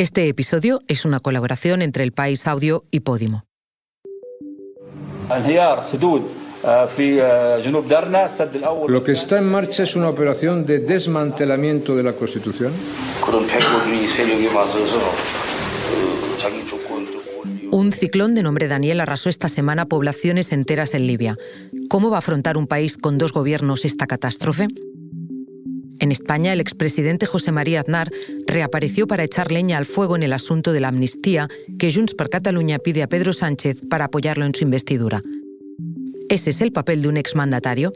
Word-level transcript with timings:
Este 0.00 0.26
episodio 0.28 0.80
es 0.88 1.04
una 1.04 1.20
colaboración 1.20 1.82
entre 1.82 2.04
El 2.04 2.12
País 2.12 2.46
Audio 2.46 2.84
y 2.90 3.00
Podimo. 3.00 3.44
Lo 8.88 9.04
que 9.04 9.12
está 9.12 9.36
en 9.36 9.50
marcha 9.50 9.82
es 9.82 9.96
una 9.96 10.08
operación 10.08 10.64
de 10.64 10.78
desmantelamiento 10.78 11.96
de 11.96 12.02
la 12.02 12.14
Constitución. 12.14 12.72
Un 17.70 17.92
ciclón 17.92 18.34
de 18.34 18.42
nombre 18.42 18.68
Daniel 18.68 19.00
arrasó 19.00 19.28
esta 19.28 19.50
semana 19.50 19.84
poblaciones 19.84 20.52
enteras 20.52 20.94
en 20.94 21.06
Libia. 21.06 21.36
¿Cómo 21.90 22.08
va 22.08 22.16
a 22.16 22.20
afrontar 22.20 22.56
un 22.56 22.66
país 22.66 22.96
con 22.96 23.18
dos 23.18 23.34
gobiernos 23.34 23.84
esta 23.84 24.06
catástrofe? 24.06 24.66
En 26.00 26.12
España, 26.12 26.54
el 26.54 26.60
expresidente 26.60 27.26
José 27.26 27.52
María 27.52 27.80
Aznar 27.80 28.10
reapareció 28.46 29.06
para 29.06 29.22
echar 29.22 29.52
leña 29.52 29.76
al 29.76 29.84
fuego 29.84 30.16
en 30.16 30.22
el 30.22 30.32
asunto 30.32 30.72
de 30.72 30.80
la 30.80 30.88
amnistía 30.88 31.48
que 31.78 31.92
Junts 31.92 32.14
per 32.14 32.30
Cataluña 32.30 32.78
pide 32.78 33.02
a 33.02 33.08
Pedro 33.08 33.34
Sánchez 33.34 33.82
para 33.88 34.06
apoyarlo 34.06 34.46
en 34.46 34.54
su 34.54 34.64
investidura. 34.64 35.22
¿Ese 36.30 36.50
es 36.50 36.62
el 36.62 36.72
papel 36.72 37.02
de 37.02 37.08
un 37.08 37.18
exmandatario? 37.18 37.92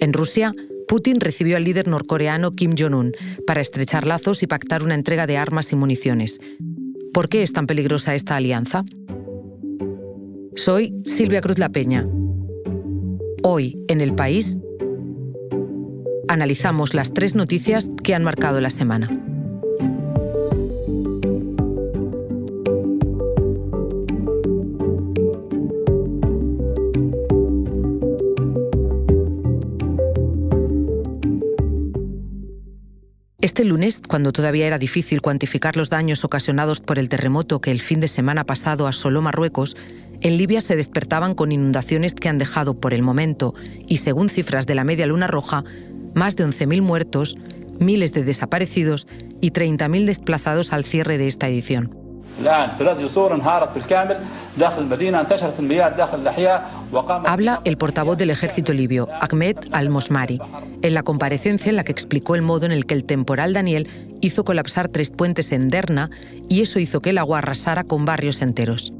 En 0.00 0.12
Rusia, 0.12 0.54
Putin 0.86 1.18
recibió 1.18 1.56
al 1.56 1.64
líder 1.64 1.88
norcoreano 1.88 2.54
Kim 2.54 2.74
Jong-un 2.78 3.12
para 3.46 3.62
estrechar 3.62 4.06
lazos 4.06 4.42
y 4.42 4.46
pactar 4.46 4.82
una 4.82 4.94
entrega 4.94 5.26
de 5.26 5.38
armas 5.38 5.72
y 5.72 5.76
municiones. 5.76 6.40
¿Por 7.14 7.30
qué 7.30 7.42
es 7.42 7.54
tan 7.54 7.66
peligrosa 7.66 8.14
esta 8.14 8.36
alianza? 8.36 8.84
Soy 10.54 10.94
Silvia 11.04 11.40
Cruz 11.40 11.58
La 11.58 11.70
Peña. 11.70 12.06
Hoy, 13.42 13.78
en 13.88 14.00
el 14.02 14.14
país, 14.14 14.58
analizamos 16.28 16.94
las 16.94 17.12
tres 17.12 17.34
noticias 17.34 17.90
que 18.02 18.14
han 18.14 18.24
marcado 18.24 18.60
la 18.60 18.70
semana. 18.70 19.08
Este 33.46 33.64
lunes, 33.64 34.02
cuando 34.06 34.32
todavía 34.32 34.66
era 34.66 34.76
difícil 34.76 35.22
cuantificar 35.22 35.76
los 35.76 35.88
daños 35.88 36.24
ocasionados 36.24 36.80
por 36.80 36.98
el 36.98 37.08
terremoto 37.08 37.60
que 37.60 37.70
el 37.70 37.80
fin 37.80 38.00
de 38.00 38.08
semana 38.08 38.44
pasado 38.44 38.88
asoló 38.88 39.22
Marruecos, 39.22 39.76
en 40.20 40.36
Libia 40.36 40.60
se 40.60 40.74
despertaban 40.74 41.32
con 41.32 41.52
inundaciones 41.52 42.14
que 42.14 42.28
han 42.28 42.38
dejado 42.38 42.80
por 42.80 42.92
el 42.92 43.02
momento, 43.02 43.54
y 43.86 43.98
según 43.98 44.30
cifras 44.30 44.66
de 44.66 44.74
la 44.74 44.82
Media 44.82 45.06
Luna 45.06 45.28
Roja, 45.28 45.64
más 46.16 46.34
de 46.34 46.46
11.000 46.46 46.82
muertos, 46.82 47.36
miles 47.78 48.12
de 48.12 48.24
desaparecidos 48.24 49.06
y 49.40 49.52
30.000 49.52 50.06
desplazados 50.06 50.72
al 50.72 50.84
cierre 50.84 51.18
de 51.18 51.28
esta 51.28 51.46
edición. 51.46 51.94
Habla 57.24 57.60
el 57.64 57.78
portavoz 57.78 58.16
del 58.18 58.30
ejército 58.30 58.72
libio, 58.72 59.08
Ahmed 59.20 59.56
al-Mosmari, 59.72 60.40
en 60.82 60.94
la 60.94 61.02
comparecencia 61.02 61.70
en 61.70 61.76
la 61.76 61.84
que 61.84 61.92
explicó 61.92 62.34
el 62.34 62.42
modo 62.42 62.66
en 62.66 62.72
el 62.72 62.84
que 62.84 62.94
el 62.94 63.04
temporal 63.04 63.52
Daniel 63.52 63.88
hizo 64.20 64.44
colapsar 64.44 64.88
tres 64.88 65.10
puentes 65.10 65.52
en 65.52 65.68
Derna 65.68 66.10
y 66.48 66.60
eso 66.60 66.78
hizo 66.78 67.00
que 67.00 67.10
el 67.10 67.18
agua 67.18 67.38
arrasara 67.38 67.84
con 67.84 68.04
barrios 68.04 68.42
enteros. 68.42 68.92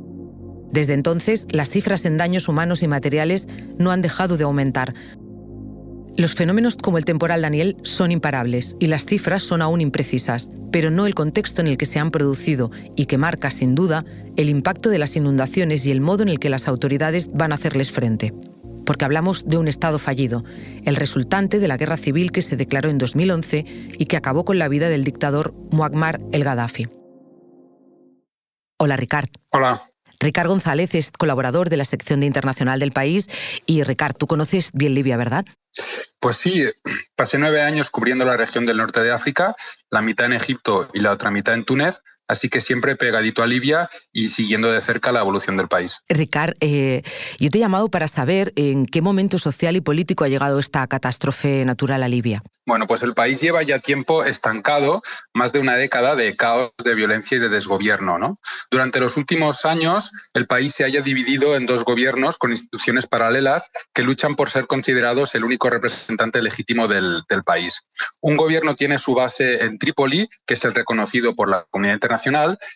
Desde 0.73 0.95
entonces, 0.95 1.47
las 1.51 1.71
cifras 1.71 2.05
en 2.05 2.17
daños 2.17 2.49
humanos 2.49 2.83
y 2.83 2.89
materiales 2.89 3.49
no 3.79 3.93
han 3.93 4.03
dejado 4.03 4.37
de 4.37 4.45
aumentar, 4.45 4.95
los 6.17 6.35
fenómenos 6.35 6.77
como 6.77 6.97
el 6.99 7.05
temporal 7.05 7.43
Daniel 7.43 7.77
son 7.83 8.11
imparables 8.11 8.77
y 8.81 8.87
las 8.87 9.05
cifras 9.05 9.43
son 9.43 9.61
aún 9.61 9.81
imprecisas, 9.81 10.49
pero 10.73 10.91
no 10.91 11.07
el 11.07 11.15
contexto 11.15 11.61
en 11.61 11.67
el 11.67 11.77
que 11.77 11.87
se 11.87 11.99
han 11.99 12.11
producido 12.11 12.71
y 12.97 13.07
que 13.07 13.19
marca, 13.19 13.51
sin 13.51 13.75
duda, 13.75 14.05
el 14.37 14.49
impacto 14.49 14.89
de 14.89 14.99
las 14.99 15.17
inundaciones 15.17 15.85
y 15.85 15.91
el 15.91 16.01
modo 16.01 16.23
en 16.23 16.31
el 16.31 16.39
que 16.39 16.49
las 16.49 16.69
autoridades 16.69 17.31
van 17.33 17.53
a 17.53 17.57
hacerles 17.57 17.93
frente. 17.93 18.33
Porque 18.87 19.05
hablamos 19.05 19.47
de 19.47 19.59
un 19.59 19.69
Estado 19.69 19.99
fallido, 19.99 20.45
el 20.85 20.97
resultante 20.97 21.59
de 21.59 21.69
la 21.69 21.77
guerra 21.77 21.97
civil 21.97 22.33
que 22.33 22.43
se 22.43 22.57
declaró 22.57 22.89
en 22.89 22.99
2011 22.99 23.65
y 23.99 24.07
que 24.07 24.17
acabó 24.17 24.45
con 24.45 24.59
la 24.59 24.69
vida 24.69 24.89
del 24.89 25.05
dictador 25.05 25.55
Muammar 25.71 26.21
el 26.33 26.45
Gaddafi. 26.45 26.89
Hola, 28.79 28.97
Ricard. 28.97 29.29
Hola. 29.53 29.83
Ricard 30.21 30.49
González 30.49 30.95
es 30.95 31.11
colaborador 31.11 31.69
de 31.69 31.77
la 31.77 31.85
sección 31.85 32.21
de 32.21 32.27
Internacional 32.27 32.81
del 32.81 32.93
país. 32.93 33.29
Y 33.67 33.83
Ricard, 33.83 34.15
tú 34.15 34.27
conoces 34.27 34.71
bien 34.73 34.95
Libia, 34.95 35.17
¿verdad? 35.17 35.45
Pues 36.21 36.37
sí, 36.37 36.65
pasé 37.15 37.39
nueve 37.39 37.63
años 37.63 37.91
cubriendo 37.91 38.25
la 38.25 38.37
región 38.37 38.67
del 38.67 38.79
norte 38.79 39.01
de 39.01 39.13
África, 39.13 39.55
la 39.91 40.03
mitad 40.03 40.27
en 40.27 40.33
Egipto 40.33 40.89
y 40.95 41.01
la 41.01 41.13
otra 41.13 41.31
mitad 41.31 41.55
en 41.55 41.65
Túnez, 41.65 42.03
así 42.29 42.49
que 42.49 42.61
siempre 42.61 42.97
pegadito 42.97 43.43
a 43.43 43.47
Libia 43.47 43.89
y 44.13 44.29
siguiendo 44.29 44.71
de 44.71 44.81
cerca 44.81 45.13
la 45.13 45.21
evolución 45.21 45.57
del 45.57 45.69
país. 45.69 46.03
Ricard, 46.09 46.55
eh, 46.61 47.03
yo 47.39 47.51
te 47.51 47.59
he 47.59 47.61
llamado 47.61 47.89
para 47.89 48.09
saber 48.09 48.53
en 48.57 48.87
qué 48.87 49.01
momento 49.01 49.39
social 49.39 49.77
y 49.77 49.81
político 49.81 50.25
ha 50.25 50.29
llegado 50.29 50.59
esta 50.59 50.87
catástrofe 50.87 51.65
natural 51.65 52.03
a 52.03 52.09
Libia. 52.09 52.43
Bueno, 52.67 52.87
pues 52.87 53.03
el 53.03 53.15
país 53.15 53.41
lleva 53.41 53.63
ya 53.63 53.79
tiempo 53.79 54.25
estancado, 54.25 55.03
más 55.35 55.53
de 55.53 55.61
una 55.61 55.77
década 55.77 56.17
de 56.17 56.37
caos, 56.37 56.73
de 56.83 56.95
violencia 56.95 57.37
y 57.37 57.41
de 57.41 57.49
desgobierno. 57.49 58.19
¿no? 58.19 58.39
Durante 58.71 59.01
los 59.01 59.17
últimos 59.17 59.65
años, 59.65 60.11
el 60.35 60.47
país 60.47 60.75
se 60.75 60.85
haya 60.85 61.01
dividido 61.01 61.57
en 61.57 61.67
dos 61.67 61.85
gobiernos 61.85 62.39
con 62.39 62.51
instituciones 62.51 63.07
paralelas 63.07 63.71
que 63.95 64.03
luchan 64.03 64.35
por 64.35 64.51
ser 64.51 64.67
considerados 64.67 65.35
el 65.35 65.45
único 65.45 65.71
representante 65.71 66.43
legítimo 66.43 66.89
del, 66.89 67.23
del 67.29 67.43
país. 67.45 67.83
Un 68.21 68.37
gobierno 68.37 68.75
tiene 68.75 68.99
su 68.99 69.15
base 69.15 69.65
en 69.65 69.79
Trípoli, 69.79 70.29
que 70.47 70.55
es 70.55 70.65
el 70.65 70.75
reconocido 70.75 71.35
por 71.35 71.51
la 71.51 71.67
comunidad 71.71 71.95
internacional, 71.95 72.16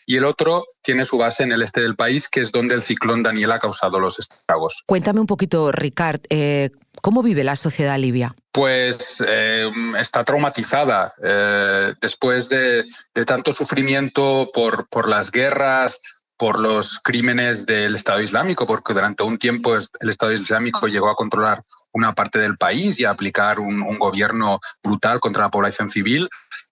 y 0.07 0.17
el 0.17 0.25
otro 0.25 0.67
tiene 0.83 1.05
su 1.05 1.19
base 1.19 1.43
en 1.43 1.53
el 1.53 1.63
este 1.63 1.81
del 1.81 1.97
país, 1.97 2.29
que 2.29 2.41
es 2.41 2.53
donde 2.53 2.75
el 2.75 2.83
ciclón 2.83 3.23
Daniel 3.23 3.53
ha 3.53 3.59
causado 3.59 4.01
los 4.01 4.19
estragos. 4.19 4.83
Cuéntame 4.87 5.21
un 5.21 5.27
poquito, 5.27 5.73
Ricard, 5.73 6.21
eh, 6.31 6.71
¿cómo 7.01 7.23
vive 7.23 7.45
la 7.45 7.57
sociedad 7.57 7.99
libia? 7.99 8.35
Pues 8.53 9.23
eh, 9.27 9.71
está 9.99 10.25
traumatizada 10.25 11.15
eh, 11.23 11.95
después 12.01 12.49
de, 12.49 12.85
de, 13.15 13.25
tanto 13.25 13.53
sufrimiento 13.53 14.51
por, 14.53 14.89
por 14.89 15.09
las 15.09 15.31
guerras, 15.31 16.01
por 16.37 16.59
los 16.59 17.01
crímenes 17.01 17.67
del 17.67 17.95
Estado 17.95 18.23
Islámico, 18.23 18.67
porque 18.67 18.95
durante 18.95 19.23
un 19.23 19.37
tiempo 19.37 19.77
el 19.77 20.09
Estado 20.09 20.33
Islámico 20.33 20.89
llegó 20.89 21.11
a 21.11 21.15
controlar 21.15 21.63
una 21.93 22.15
parte 22.15 22.39
del 22.39 22.57
país 22.57 22.99
y 22.99 23.05
a 23.05 23.11
aplicar 23.11 23.61
un, 23.61 23.83
un 23.83 23.99
gobierno 23.99 24.59
brutal 24.83 25.21
contra 25.21 25.43
la 25.43 25.51
población 25.51 25.91
civil 25.91 26.31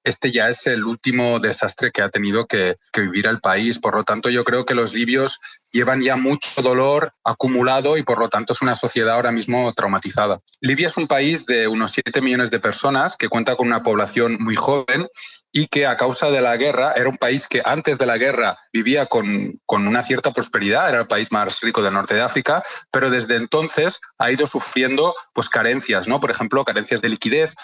este 0.08 0.32
ya 0.32 0.48
es 0.48 0.66
el 0.66 0.84
último 0.84 1.38
desastre 1.38 1.90
que 1.92 2.02
ha 2.02 2.08
tenido 2.08 2.46
que, 2.46 2.76
vivir 2.96 3.26
el 3.26 3.40
país. 3.40 3.78
Por 3.78 3.94
lo 3.94 4.02
tanto, 4.02 4.28
yo 4.30 4.42
creo 4.42 4.64
que 4.64 4.74
los 4.74 4.92
libios 4.94 5.38
llevan 5.70 6.02
ya 6.02 6.16
mucho 6.16 6.62
dolor 6.62 7.12
acumulado 7.24 7.96
y 7.96 8.02
por 8.02 8.18
lo 8.18 8.28
tanto 8.28 8.52
es 8.52 8.62
una 8.62 8.74
sociedad 8.74 9.14
ahora 9.14 9.32
mismo 9.32 9.72
traumatizada. 9.72 10.40
Libia 10.60 10.86
es 10.86 10.96
un 10.96 11.06
país 11.06 11.46
de 11.46 11.68
unos 11.68 11.92
7 11.92 12.20
millones 12.20 12.50
de 12.50 12.60
personas 12.60 13.16
que 13.16 13.28
cuenta 13.28 13.56
con 13.56 13.66
una 13.66 13.82
población 13.82 14.36
muy 14.40 14.56
joven 14.56 15.06
y 15.52 15.66
que 15.66 15.86
a 15.86 15.96
causa 15.96 16.30
de 16.30 16.40
la 16.40 16.56
guerra 16.56 16.92
era 16.92 17.08
un 17.08 17.16
país 17.16 17.48
que 17.48 17.62
antes 17.64 17.98
de 17.98 18.06
la 18.06 18.18
guerra 18.18 18.58
vivía 18.72 19.06
con, 19.06 19.60
con 19.66 19.86
una 19.86 20.02
cierta 20.02 20.32
prosperidad, 20.32 20.88
era 20.88 21.00
el 21.00 21.06
país 21.06 21.32
más 21.32 21.60
rico 21.60 21.82
del 21.82 21.94
norte 21.94 22.14
de 22.14 22.22
África, 22.22 22.62
pero 22.90 23.10
desde 23.10 23.36
entonces 23.36 24.00
ha 24.18 24.30
ido 24.30 24.46
sufriendo 24.46 25.14
pues 25.32 25.48
carencias, 25.48 26.08
¿no? 26.08 26.20
Por 26.20 26.30
ejemplo, 26.30 26.64
carencias 26.64 27.00
de 27.00 27.08
liquidez, 27.08 27.54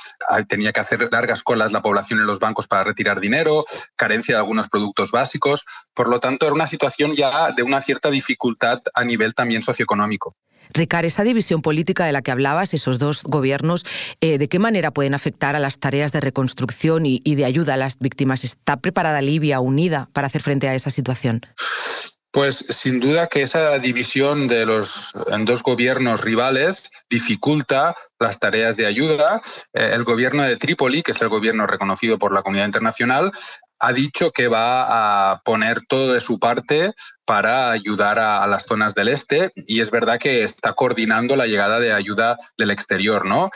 tenía 0.48 0.72
que 0.72 0.80
hacer 0.80 1.08
largas 1.10 1.42
colas 1.42 1.72
la 1.72 1.82
población 1.82 2.20
en 2.20 2.26
los 2.26 2.38
bancos 2.38 2.66
para 2.66 2.84
retirar 2.84 3.20
dinero, 3.20 3.64
carencia 3.96 4.34
de 4.34 4.40
algunos 4.40 4.68
productos 4.68 5.10
básicos. 5.10 5.64
Por 5.94 6.08
lo 6.08 6.20
tanto, 6.20 6.46
era 6.46 6.54
una 6.54 6.66
situación 6.66 7.12
ya 7.12 7.52
de 7.52 7.62
una 7.62 7.80
cierta 7.80 7.93
dificultad 8.10 8.80
a 8.94 9.04
nivel 9.04 9.34
también 9.34 9.62
socioeconómico. 9.62 10.36
Ricard, 10.72 11.04
esa 11.04 11.24
división 11.24 11.62
política 11.62 12.06
de 12.06 12.12
la 12.12 12.22
que 12.22 12.30
hablabas, 12.30 12.74
esos 12.74 12.98
dos 12.98 13.22
gobiernos, 13.22 13.84
eh, 14.20 14.38
¿de 14.38 14.48
qué 14.48 14.58
manera 14.58 14.92
pueden 14.92 15.14
afectar 15.14 15.54
a 15.56 15.58
las 15.58 15.78
tareas 15.78 16.12
de 16.12 16.20
reconstrucción 16.20 17.06
y, 17.06 17.20
y 17.24 17.34
de 17.34 17.44
ayuda 17.44 17.74
a 17.74 17.76
las 17.76 17.98
víctimas? 17.98 18.44
¿Está 18.44 18.78
preparada 18.78 19.20
Libia 19.20 19.60
unida 19.60 20.08
para 20.12 20.26
hacer 20.26 20.42
frente 20.42 20.68
a 20.68 20.74
esa 20.74 20.90
situación? 20.90 21.42
Pues 22.34 22.56
sin 22.56 22.98
duda 22.98 23.28
que 23.28 23.42
esa 23.42 23.78
división 23.78 24.48
de 24.48 24.66
los 24.66 25.12
en 25.28 25.44
dos 25.44 25.62
gobiernos 25.62 26.22
rivales 26.22 26.90
dificulta 27.08 27.94
las 28.18 28.40
tareas 28.40 28.76
de 28.76 28.86
ayuda. 28.86 29.40
Eh, 29.72 29.90
el 29.92 30.02
gobierno 30.02 30.42
de 30.42 30.56
Trípoli, 30.56 31.04
que 31.04 31.12
es 31.12 31.22
el 31.22 31.28
gobierno 31.28 31.68
reconocido 31.68 32.18
por 32.18 32.34
la 32.34 32.42
comunidad 32.42 32.66
internacional, 32.66 33.30
ha 33.78 33.92
dicho 33.92 34.30
que 34.30 34.48
va 34.48 35.32
a 35.32 35.40
poner 35.42 35.80
todo 35.86 36.12
de 36.12 36.20
su 36.20 36.38
parte 36.38 36.92
para 37.24 37.70
ayudar 37.70 38.18
a, 38.18 38.42
a, 38.42 38.46
las 38.46 38.64
zonas 38.64 38.94
del 38.94 39.08
este 39.08 39.50
y 39.54 39.80
es 39.80 39.90
verdad 39.90 40.18
que 40.18 40.42
está 40.42 40.72
coordinando 40.72 41.36
la 41.36 41.46
llegada 41.46 41.80
de 41.80 41.92
ayuda 41.92 42.36
del 42.56 42.70
exterior, 42.70 43.24
¿no? 43.24 43.50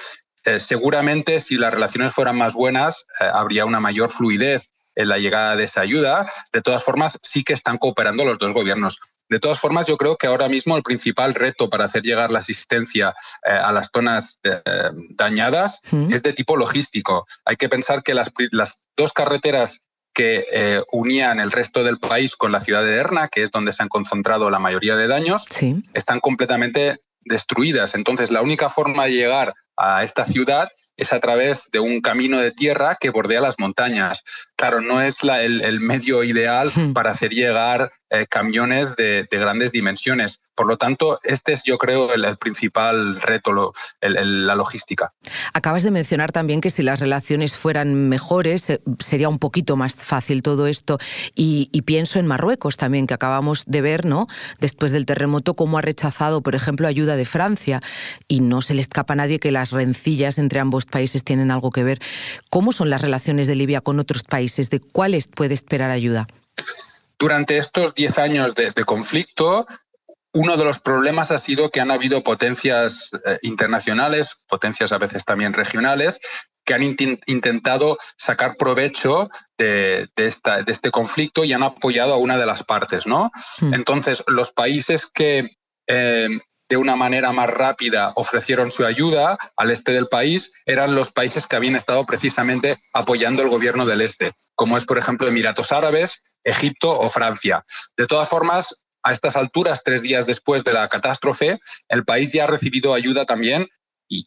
Eh, 0.45 0.61
seguramente 0.61 1.41
si 1.41 1.57
las 1.57 1.75
relaciones 1.75 2.13
fueran 2.13 2.37
más 2.37 2.55
buenas 2.55 3.07
eh, 3.21 3.29
habría 3.33 3.65
una 3.65 3.81
mayor 3.81 4.11
fluidez 4.11 4.71
en 4.99 5.09
la 5.09 5.19
llegada 5.19 5.57
de 5.57 5.65
esa 5.65 5.81
ayuda. 5.81 6.29
De 6.53 6.61
todas 6.61 6.83
formas, 6.83 7.19
sí 7.23 7.45
que 7.45 7.53
están 7.53 7.79
cooperando 7.79 8.25
los 8.25 8.39
dos 8.39 8.53
gobiernos. 8.53 8.99
De 9.29 9.39
todas 9.39 9.61
formas, 9.61 9.87
yo 9.87 9.97
creo 9.97 10.17
que 10.17 10.27
ahora 10.27 10.49
mismo 10.49 10.77
el 10.77 10.83
principal 10.83 11.35
reto 11.35 11.71
para 11.71 11.85
hacer 11.85 12.03
llegar 12.03 12.33
la 12.33 12.41
asistencia 12.41 13.15
eh, 13.47 13.53
a 13.53 13.73
las 13.73 13.91
zonas 13.95 14.41
de, 14.43 14.61
eh, 14.65 14.91
dañadas 15.11 15.83
es 16.11 16.23
de 16.23 16.33
tipo 16.33 16.57
logístico. 16.57 17.27
Hay 17.45 17.57
que 17.57 17.69
pensar 17.69 18.03
que 18.03 18.13
las, 18.13 18.33
las 18.51 18.85
dos 18.97 19.13
carreteras 19.13 19.83
que 20.19 20.45
eh, 20.53 20.83
unían 20.91 21.39
el 21.39 21.53
resto 21.53 21.85
del 21.85 22.01
país 22.01 22.35
con 22.35 22.51
la 22.51 22.59
ciudad 22.59 22.83
de 22.83 22.91
Derna, 22.91 23.29
que 23.29 23.45
es 23.45 23.53
donde 23.53 23.71
se 23.71 23.85
han 23.85 23.89
concentrado 23.89 24.51
la 24.51 24.59
mayoría 24.59 24.97
de 24.97 25.07
daños, 25.07 25.47
están 25.95 26.19
completamente 26.19 26.99
destruidas. 27.21 27.95
Entonces, 27.95 28.33
la 28.33 28.43
única 28.43 28.69
forma 28.69 29.05
de 29.05 29.13
llegar 29.13 29.55
a 29.79 30.03
esta 30.03 30.25
ciudad 30.25 30.69
es 30.97 31.13
a 31.13 31.21
través 31.21 31.71
de 31.71 31.79
un 31.79 32.01
camino 32.01 32.39
de 32.39 32.51
tierra 32.51 32.97
que 33.01 33.11
bordea 33.11 33.41
las 33.41 33.59
montañas. 33.59 34.25
Claro, 34.57 34.81
no 34.81 35.01
es 35.01 35.19
el, 35.23 35.81
medio 35.81 36.25
ideal 36.25 36.73
hmm. 36.75 36.93
para 36.93 37.11
hacer 37.13 37.31
llegar 37.31 37.93
eh, 38.11 38.27
camiones 38.29 38.97
de, 38.97 39.27
grandes 39.31 39.71
dimensiones. 39.71 40.41
Por 40.57 40.67
lo 40.67 40.77
tanto, 40.77 41.21
este 41.23 41.53
es, 41.53 41.63
yo 41.63 41.79
creo, 41.79 42.13
el, 42.13 42.37
principal 42.39 43.21
reto, 43.21 43.73
la 44.01 44.55
logística. 44.57 45.13
Acabas 45.53 45.85
de 45.85 45.93
mencionar 45.93 46.33
también 46.33 46.61
que 46.61 46.71
si 46.71 46.83
las 46.83 46.99
relaciones 46.99 47.55
fueran 47.55 48.09
mejores, 48.09 48.71
eh, 48.71 48.81
sería 48.99 49.29
un 49.29 49.39
poquito 49.39 49.77
más 49.77 49.95
fácil 49.95 50.43
todo 50.43 50.67
esto. 50.67 50.99
Y, 51.37 51.69
y, 51.71 51.83
pienso 51.83 52.19
en 52.19 52.27
Marruecos 52.27 52.77
también, 52.77 53.07
que 53.07 53.15
acabamos 53.15 53.63
de 53.67 53.81
ver, 53.81 54.05
¿no? 54.05 54.27
Después 54.59 54.91
del 54.91 55.07
terremoto, 55.07 55.55
cómo 55.55 55.79
ha 55.79 55.83
rechazado, 55.83 56.43
por 56.43 56.57
ejemplo, 56.57 56.89
ayuda 56.89 57.15
de 57.15 57.25
Francia. 57.25 57.81
Y 58.27 58.41
no 58.41 58.63
se 58.63 58.75
le 58.75 58.81
escapa 58.81 59.13
a 59.13 59.17
nadie 59.17 59.39
que 59.39 59.53
las 59.53 59.68
rencillas 59.71 60.39
entre 60.39 60.61
ambos 60.61 60.87
países 60.87 61.25
tienen 61.25 61.51
algo 61.51 61.71
que 61.71 61.85
ver. 61.85 61.99
¿Cómo 62.51 62.73
son 62.73 62.91
las 62.91 63.03
relaciones 63.03 63.47
de 63.47 63.55
Libia 63.55 63.81
con 63.81 63.99
otros 63.99 64.25
países? 64.25 64.71
¿De 64.71 64.81
cuáles 64.81 65.29
puede 65.29 65.55
esperar 65.55 65.91
ayuda? 65.91 66.27
Durante 67.19 67.59
estos 67.59 67.95
10 67.95 68.19
años 68.19 68.55
de, 68.55 68.73
conflicto, 68.85 69.67
uno 70.33 70.57
de 70.57 70.65
los 70.65 70.79
problemas 70.79 71.33
ha 71.33 71.39
sido 71.39 71.69
que 71.69 71.81
han 71.81 71.91
habido 71.91 72.23
potencias 72.23 73.11
eh, 73.25 73.39
internacionales, 73.43 74.37
potencias 74.49 74.93
a 74.93 74.99
veces 74.99 75.25
también 75.25 75.53
regionales, 75.53 76.21
que 76.65 76.75
han 76.75 76.83
intentado 76.83 77.97
sacar 78.17 78.57
provecho 78.57 79.31
de, 79.57 80.09
esta, 80.17 80.63
de, 80.63 80.71
este 80.71 80.91
conflicto 80.91 81.43
y 81.43 81.55
han 81.55 81.63
apoyado 81.63 82.13
a 82.13 82.19
una 82.19 82.37
de 82.37 82.45
las 82.45 82.63
partes, 82.63 83.07
¿no? 83.07 83.31
Hmm. 83.61 83.73
Entonces, 83.73 84.23
los 84.27 84.53
países 84.53 85.07
que 85.07 85.57
eh, 85.89 86.29
de 86.69 86.77
una 86.77 86.97
manera 86.97 87.33
más 87.33 87.49
rápida 87.49 88.13
ofrecieron 88.17 88.71
su 88.71 88.85
ayuda 88.85 89.39
al 89.57 89.71
este 89.71 89.93
del 89.93 90.09
país 90.09 90.63
eran 90.67 90.95
los 90.95 91.13
países 91.13 91.47
que 91.47 91.57
habían 91.57 91.77
estado 91.77 92.05
precisamente 92.05 92.77
apoyando 92.93 93.43
el 93.43 93.49
gobierno 93.49 93.87
del 93.87 94.03
este, 94.03 94.33
como 94.55 94.77
es, 94.77 94.85
por 94.85 94.99
ejemplo, 94.99 95.29
Emiratos 95.29 95.73
Árabes, 95.73 96.37
Egipto 96.45 96.99
o 96.99 97.09
Francia. 97.09 97.65
De 97.97 98.07
todas 98.07 98.29
formas, 98.29 98.85
a 99.03 99.13
estas 99.13 99.37
alturas, 99.37 99.83
tres 99.83 100.03
días 100.03 100.27
después 100.27 100.65
de 100.65 100.73
la 100.73 100.89
catástrofe, 100.89 101.59
el 101.89 102.05
país 102.05 102.33
ya 102.33 102.45
ha 102.45 102.49
recibido 102.49 102.95
ayuda 102.95 103.25
también 103.25 103.67
y 104.09 104.27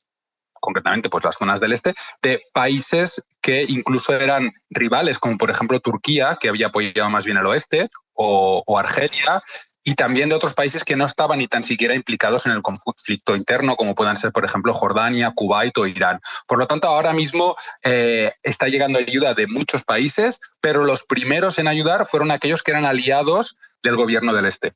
concretamente 0.53 1.09
pues 1.09 1.23
las 1.23 1.35
zonas 1.35 1.59
del 1.59 1.73
este, 1.73 1.93
de 2.21 2.41
países 2.53 3.25
que 3.41 3.63
incluso 3.67 4.15
eran 4.15 4.51
rivales, 4.69 5.19
como 5.19 5.37
por 5.37 5.51
ejemplo 5.51 5.79
Turquía, 5.79 6.37
que 6.39 6.49
había 6.49 6.67
apoyado 6.67 7.09
más 7.09 7.25
bien 7.25 7.37
al 7.37 7.47
oeste, 7.47 7.89
o, 8.13 8.63
o 8.65 8.77
Argelia, 8.77 9.41
y 9.83 9.95
también 9.95 10.29
de 10.29 10.35
otros 10.35 10.53
países 10.53 10.83
que 10.83 10.95
no 10.95 11.05
estaban 11.05 11.39
ni 11.39 11.47
tan 11.47 11.63
siquiera 11.63 11.95
implicados 11.95 12.45
en 12.45 12.51
el 12.51 12.61
conflicto 12.61 13.35
interno, 13.35 13.75
como 13.75 13.95
puedan 13.95 14.17
ser, 14.17 14.31
por 14.31 14.45
ejemplo, 14.45 14.73
Jordania, 14.73 15.33
Kuwait 15.35 15.77
o 15.77 15.87
Irán. 15.87 16.19
Por 16.47 16.59
lo 16.59 16.67
tanto, 16.67 16.87
ahora 16.87 17.13
mismo 17.13 17.55
eh, 17.83 18.31
está 18.43 18.67
llegando 18.67 18.99
ayuda 18.99 19.33
de 19.33 19.47
muchos 19.47 19.83
países, 19.83 20.39
pero 20.59 20.83
los 20.83 21.03
primeros 21.03 21.57
en 21.59 21.67
ayudar 21.67 22.05
fueron 22.05 22.31
aquellos 22.31 22.61
que 22.61 22.71
eran 22.71 22.85
aliados 22.85 23.55
del 23.83 23.95
gobierno 23.95 24.33
del 24.33 24.45
Este. 24.45 24.73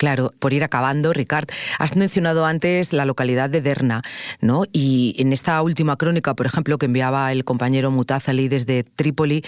Claro, 0.00 0.32
por 0.38 0.54
ir 0.54 0.64
acabando, 0.64 1.12
Ricard, 1.12 1.50
has 1.78 1.94
mencionado 1.94 2.46
antes 2.46 2.94
la 2.94 3.04
localidad 3.04 3.50
de 3.50 3.60
Derna, 3.60 4.00
¿no? 4.40 4.64
Y 4.72 5.14
en 5.18 5.34
esta 5.34 5.60
última 5.60 5.98
crónica, 5.98 6.32
por 6.32 6.46
ejemplo, 6.46 6.78
que 6.78 6.86
enviaba 6.86 7.30
el 7.32 7.44
compañero 7.44 7.90
Mutazali 7.90 8.48
desde 8.48 8.82
Trípoli, 8.82 9.44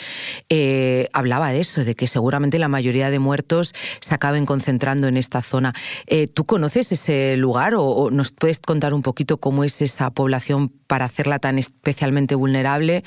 eh, 0.51 1.09
hablaba 1.15 1.53
de 1.53 1.61
eso, 1.61 1.87
de 1.87 1.95
que 1.95 2.07
seguramente 2.07 2.59
la 2.59 2.69
mayoría 2.69 3.09
de 3.09 3.19
muertos 3.19 3.73
se 4.01 4.15
acaben 4.15 4.45
concentrando 4.45 5.09
en 5.09 5.17
esta 5.17 5.41
zona. 5.41 5.73
Eh, 6.07 6.27
¿Tú 6.27 6.45
conoces 6.45 6.93
ese 6.93 7.39
lugar 7.39 7.73
o, 7.75 8.11
nos 8.11 8.33
puedes 8.33 8.61
contar 8.61 8.93
un 8.93 9.01
poquito 9.01 9.39
cómo 9.39 9.65
es 9.65 9.81
esa 9.81 10.11
población 10.11 10.69
para 10.87 11.07
hacerla 11.07 11.39
tan 11.39 11.59
especialmente 11.59 12.35
vulnerable? 12.35 13.05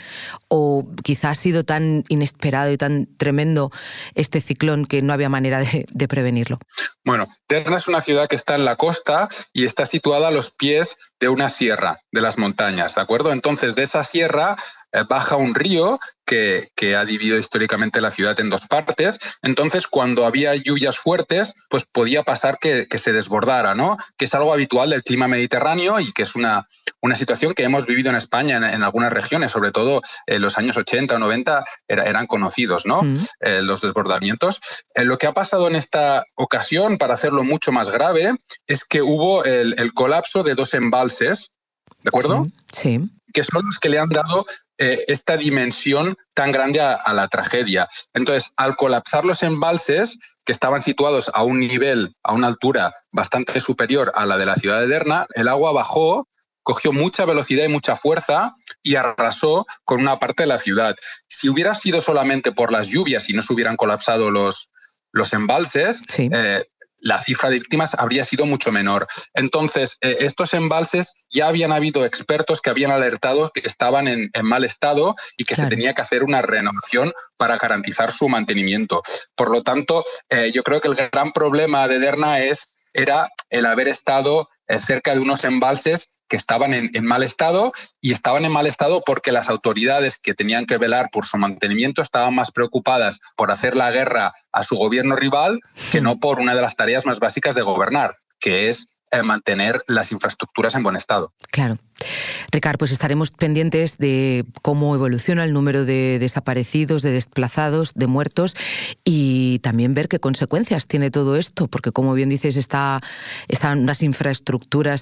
¿O 0.47 0.87
quizás 1.03 1.25
ha 1.25 1.35
sido 1.35 1.63
tan 1.63 2.05
inesperado 2.09 2.71
y 2.71 2.77
tan 2.77 3.07
tremendo 3.17 3.69
este 4.15 4.41
ciclón 4.41 4.85
que 4.87 5.03
no 5.03 5.13
había 5.13 5.29
manera 5.29 5.59
de, 5.59 5.85
de 5.93 6.07
prevenirlo? 6.07 6.57
Bueno, 7.05 7.27
Terna 7.45 7.77
es 7.77 7.87
una 7.87 8.01
ciudad 8.01 8.27
que 8.27 8.35
está 8.35 8.55
en 8.55 8.65
la 8.65 8.77
costa 8.77 9.29
y 9.53 9.65
está 9.65 9.85
situada 9.85 10.29
a 10.29 10.31
los 10.31 10.49
pies 10.49 10.97
de 11.19 11.29
una 11.29 11.49
sierra 11.49 12.01
de 12.11 12.21
las 12.21 12.39
montañas, 12.39 12.95
¿de 12.95 13.01
acuerdo? 13.01 13.31
Entonces, 13.31 13.75
de 13.75 13.83
esa 13.83 14.03
sierra 14.03 14.55
baja 15.07 15.35
un 15.35 15.55
río 15.55 15.99
que, 16.25 16.95
ha 16.95 17.05
dividido 17.05 17.37
históricamente 17.37 18.01
la 18.01 18.11
ciudad 18.11 18.39
en 18.39 18.49
dos 18.49 18.67
partes. 18.67 19.19
Entonces, 19.41 19.87
cuando 19.87 20.25
había 20.25 20.55
lluvias 20.55 20.97
fuertes, 20.97 21.53
pues 21.69 21.85
podía 21.85 22.23
pasar 22.23 22.57
que, 22.59 22.87
se 22.95 23.13
desbordara, 23.13 23.75
¿no? 23.75 23.97
Que 24.17 24.25
es 24.25 24.33
algo 24.33 24.53
habitual 24.53 24.89
del 24.89 25.03
clima 25.03 25.27
mediterráneo 25.27 25.99
y 25.99 26.11
que 26.11 26.23
es 26.23 26.35
una, 26.35 26.65
una 27.01 27.15
situación 27.15 27.53
que 27.53 27.63
hemos 27.63 27.85
vivido 27.85 28.09
en 28.09 28.15
España 28.15 28.55
en, 28.55 28.83
algunas 28.83 29.13
regiones, 29.13 29.51
sobre 29.51 29.71
todo 29.71 30.01
en 30.25 30.41
los 30.41 30.57
años 30.57 30.77
80 30.77 31.15
o 31.15 31.19
90 31.19 31.63
eran 31.87 32.27
conocidos, 32.27 32.85
¿no? 32.85 33.03
Mm. 33.03 33.15
Eh, 33.41 33.61
los 33.61 33.81
desbordamientos. 33.81 34.59
Eh, 34.95 35.03
lo 35.05 35.17
que 35.17 35.27
ha 35.27 35.33
pasado 35.33 35.67
en 35.67 35.75
esta 35.75 36.23
ocasión, 36.35 36.97
para 36.97 37.13
hacerlo 37.13 37.43
mucho 37.43 37.71
más 37.71 37.89
grave, 37.89 38.33
es 38.65 38.85
que 38.85 39.01
hubo 39.01 39.43
el, 39.43 39.75
colapso 39.93 40.43
de 40.43 40.55
dos 40.55 40.73
embalses, 40.73 41.57
¿de 42.03 42.09
acuerdo? 42.09 42.47
sí 42.73 42.99
que 43.35 43.43
son 43.43 43.65
los 43.65 43.79
que 43.79 43.89
le 43.89 43.99
han 43.99 44.07
dado 44.07 44.45
eh, 44.77 45.05
esta 45.07 45.37
dimensión 45.37 46.17
tan 46.33 46.51
grande 46.51 46.81
a, 46.81 47.13
la 47.13 47.27
tragedia. 47.27 47.87
Entonces, 48.13 48.51
al 48.57 48.75
colapsar 48.75 49.25
los 49.25 49.43
embalses, 49.43 50.19
que 50.43 50.51
estaban 50.51 50.81
situados 50.81 51.31
a 51.33 51.43
un 51.43 51.59
nivel, 51.59 52.15
a 52.23 52.33
una 52.33 52.47
altura 52.47 52.93
bastante 53.11 53.59
superior 53.59 54.11
a 54.15 54.25
la 54.25 54.37
de 54.37 54.45
la 54.45 54.55
ciudad 54.55 54.81
de 54.81 54.87
Derna, 54.87 55.25
el 55.35 55.47
agua 55.47 55.71
bajó 55.71 56.27
cogió 56.65 56.91
mucha 56.91 57.25
velocidad 57.25 57.63
y 57.63 57.67
mucha 57.67 57.95
fuerza 57.95 58.55
y 58.81 58.95
arrasó 58.95 59.67
con 59.83 60.01
una 60.01 60.17
parte 60.17 60.43
de 60.43 60.47
la 60.47 60.57
ciudad. 60.57 60.95
Si 61.27 61.47
hubiera 61.47 61.75
sido 61.75 62.01
solamente 62.01 62.51
por 62.51 62.71
las 62.71 62.87
lluvias 62.87 63.29
y 63.29 63.33
no 63.33 63.43
se 63.43 63.53
hubieran 63.53 63.75
colapsado 63.75 64.31
los, 64.31 64.71
los 65.11 65.31
embalses, 65.33 66.01
eh, 66.17 66.65
la 67.05 67.19
cifra 67.19 67.49
de 67.49 67.59
víctimas 67.59 67.93
habría 67.93 68.25
sido 68.25 68.47
mucho 68.47 68.71
menor. 68.71 69.07
Entonces, 69.35 69.97
eh, 70.01 70.17
estos 70.21 70.55
embalses 70.55 71.27
ya 71.29 71.47
habían 71.47 71.71
habido 71.71 72.03
expertos 72.03 72.61
que 72.61 72.71
habían 72.71 72.89
alertado 72.89 73.51
que 73.53 73.61
estaban 73.63 74.07
en, 74.07 74.31
mal 74.41 74.63
estado 74.63 75.15
y 75.37 75.45
que 75.45 75.55
se 75.55 75.67
tenía 75.67 75.93
que 75.93 76.01
hacer 76.01 76.23
una 76.23 76.41
renovación 76.41 77.13
para 77.37 77.57
garantizar 77.57 78.11
su 78.11 78.27
mantenimiento. 78.27 79.03
Por 79.35 79.51
lo 79.51 79.61
tanto, 79.61 80.03
eh, 80.29 80.51
yo 80.51 80.63
creo 80.63 80.81
que 80.81 80.87
el 80.87 80.95
gran 80.95 81.31
problema 81.31 81.87
de 81.87 81.99
Derna 81.99 82.39
es 82.39 82.73
era 82.95 83.29
el 83.49 83.65
haber 83.65 83.87
estado 83.87 84.49
cerca 84.79 85.13
de 85.13 85.21
unos 85.21 85.43
embalses 85.43 86.21
que 86.27 86.35
estaban 86.35 86.73
en, 86.73 87.05
mal 87.05 87.23
estado 87.23 87.71
y 88.01 88.11
estaban 88.11 88.45
en 88.45 88.51
mal 88.51 88.65
estado 88.65 89.03
porque 89.05 89.31
las 89.31 89.49
autoridades 89.49 90.17
que 90.17 90.33
tenían 90.33 90.65
que 90.65 90.77
velar 90.77 91.09
por 91.11 91.25
su 91.25 91.37
mantenimiento 91.37 92.01
estaban 92.01 92.33
más 92.33 92.51
preocupadas 92.51 93.19
por 93.35 93.51
hacer 93.51 93.75
la 93.75 93.91
guerra 93.91 94.33
a 94.51 94.63
su 94.63 94.75
gobierno 94.75 95.15
rival 95.15 95.59
que 95.91 96.01
no 96.01 96.19
por 96.19 96.39
una 96.39 96.55
de 96.55 96.61
las 96.61 96.75
tareas 96.75 97.05
más 97.05 97.19
básicas 97.19 97.55
de 97.55 97.61
gobernar, 97.61 98.15
que 98.39 98.69
es 98.69 99.01
eh, 99.11 99.21
mantener 99.21 99.83
las 99.87 100.11
infraestructuras 100.11 100.73
en 100.75 100.83
buen 100.83 100.95
estado. 100.95 101.31
Claro. 101.51 101.77
Ricardo, 102.51 102.79
pues 102.79 102.91
estaremos 102.91 103.31
pendientes 103.31 103.97
de 103.97 104.45
cómo 104.61 104.95
evoluciona 104.95 105.43
el 105.43 105.53
número 105.53 105.85
de 105.85 106.17
desaparecidos, 106.19 107.01
de 107.01 107.11
desplazados, 107.11 107.93
de 107.93 108.07
muertos 108.07 108.55
y 109.03 109.59
también 109.59 109.93
ver 109.93 110.07
qué 110.07 110.19
consecuencias 110.19 110.87
tiene 110.87 111.11
todo 111.11 111.37
esto, 111.37 111.67
porque 111.67 111.91
como 111.91 112.13
bien 112.13 112.29
dices, 112.29 112.57
está, 112.57 113.01
están 113.47 113.85
las 113.85 114.01
infraestructuras 114.01 114.54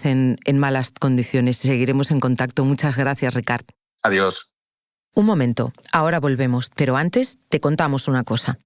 en, 0.05 0.37
en 0.45 0.57
malas 0.57 0.91
condiciones. 0.91 1.57
Seguiremos 1.57 2.11
en 2.11 2.19
contacto. 2.19 2.65
Muchas 2.65 2.97
gracias, 2.97 3.33
Ricardo. 3.33 3.67
Adiós. 4.01 4.53
Un 5.15 5.25
momento, 5.25 5.73
ahora 5.91 6.19
volvemos, 6.19 6.71
pero 6.75 6.97
antes 6.97 7.37
te 7.49 7.59
contamos 7.59 8.07
una 8.07 8.23
cosa. 8.23 8.57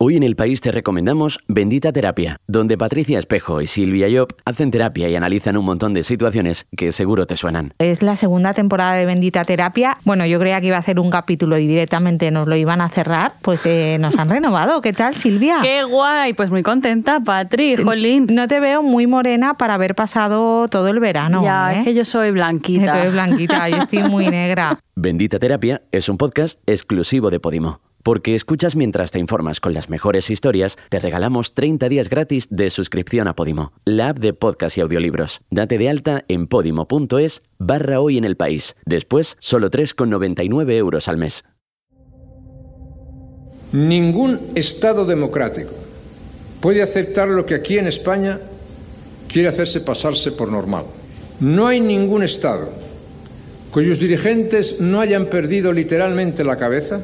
Hoy 0.00 0.14
en 0.14 0.22
el 0.22 0.36
país 0.36 0.60
te 0.60 0.70
recomendamos 0.70 1.40
Bendita 1.48 1.90
Terapia, 1.92 2.36
donde 2.46 2.78
Patricia 2.78 3.18
Espejo 3.18 3.60
y 3.60 3.66
Silvia 3.66 4.06
Job 4.08 4.32
hacen 4.44 4.70
terapia 4.70 5.08
y 5.08 5.16
analizan 5.16 5.56
un 5.56 5.64
montón 5.64 5.92
de 5.92 6.04
situaciones 6.04 6.68
que 6.76 6.92
seguro 6.92 7.26
te 7.26 7.36
suenan. 7.36 7.74
Es 7.80 8.00
la 8.00 8.14
segunda 8.14 8.54
temporada 8.54 8.92
de 8.92 9.06
Bendita 9.06 9.44
Terapia. 9.44 9.98
Bueno, 10.04 10.24
yo 10.24 10.38
creía 10.38 10.60
que 10.60 10.68
iba 10.68 10.76
a 10.76 10.78
hacer 10.78 11.00
un 11.00 11.10
capítulo 11.10 11.58
y 11.58 11.66
directamente 11.66 12.30
nos 12.30 12.46
lo 12.46 12.54
iban 12.54 12.80
a 12.80 12.88
cerrar. 12.90 13.32
Pues 13.42 13.66
eh, 13.66 13.96
nos 13.98 14.16
han 14.16 14.30
renovado. 14.30 14.80
¿Qué 14.82 14.92
tal, 14.92 15.16
Silvia? 15.16 15.58
Qué 15.62 15.82
guay, 15.82 16.32
pues 16.34 16.50
muy 16.50 16.62
contenta, 16.62 17.18
Patri, 17.18 17.76
jolín. 17.76 18.28
No 18.30 18.46
te 18.46 18.60
veo 18.60 18.84
muy 18.84 19.08
morena 19.08 19.54
para 19.54 19.74
haber 19.74 19.96
pasado 19.96 20.68
todo 20.68 20.86
el 20.86 21.00
verano. 21.00 21.42
Ya, 21.42 21.72
es 21.72 21.80
¿eh? 21.80 21.84
que 21.86 21.94
yo 21.94 22.04
soy 22.04 22.30
blanquita. 22.30 23.04
Yo 23.04 23.10
blanquita, 23.10 23.68
yo 23.68 23.78
estoy 23.78 24.04
muy 24.04 24.28
negra. 24.28 24.78
Bendita 24.94 25.40
Terapia 25.40 25.82
es 25.90 26.08
un 26.08 26.18
podcast 26.18 26.60
exclusivo 26.66 27.30
de 27.30 27.40
Podimo. 27.40 27.80
Porque 28.02 28.34
escuchas 28.34 28.76
mientras 28.76 29.10
te 29.10 29.18
informas 29.18 29.60
con 29.60 29.74
las 29.74 29.90
mejores 29.90 30.30
historias, 30.30 30.78
te 30.88 30.98
regalamos 30.98 31.54
30 31.54 31.88
días 31.88 32.08
gratis 32.08 32.46
de 32.50 32.70
suscripción 32.70 33.28
a 33.28 33.34
Podimo, 33.34 33.72
la 33.84 34.10
app 34.10 34.18
de 34.18 34.32
podcast 34.32 34.78
y 34.78 34.80
audiolibros. 34.80 35.40
Date 35.50 35.78
de 35.78 35.88
alta 35.88 36.24
en 36.28 36.46
podimo.es 36.46 37.42
barra 37.58 38.00
hoy 38.00 38.18
en 38.18 38.24
el 38.24 38.36
país. 38.36 38.76
Después, 38.84 39.36
solo 39.40 39.70
3,99 39.70 40.72
euros 40.72 41.08
al 41.08 41.18
mes. 41.18 41.44
Ningún 43.72 44.40
Estado 44.54 45.04
democrático 45.04 45.72
puede 46.60 46.82
aceptar 46.82 47.28
lo 47.28 47.44
que 47.44 47.54
aquí 47.54 47.78
en 47.78 47.86
España 47.86 48.40
quiere 49.28 49.48
hacerse 49.48 49.82
pasarse 49.82 50.32
por 50.32 50.50
normal. 50.50 50.84
No 51.40 51.66
hay 51.66 51.80
ningún 51.80 52.22
Estado 52.22 52.70
cuyos 53.70 53.98
dirigentes 53.98 54.80
no 54.80 55.00
hayan 55.00 55.26
perdido 55.26 55.72
literalmente 55.72 56.44
la 56.44 56.56
cabeza 56.56 57.00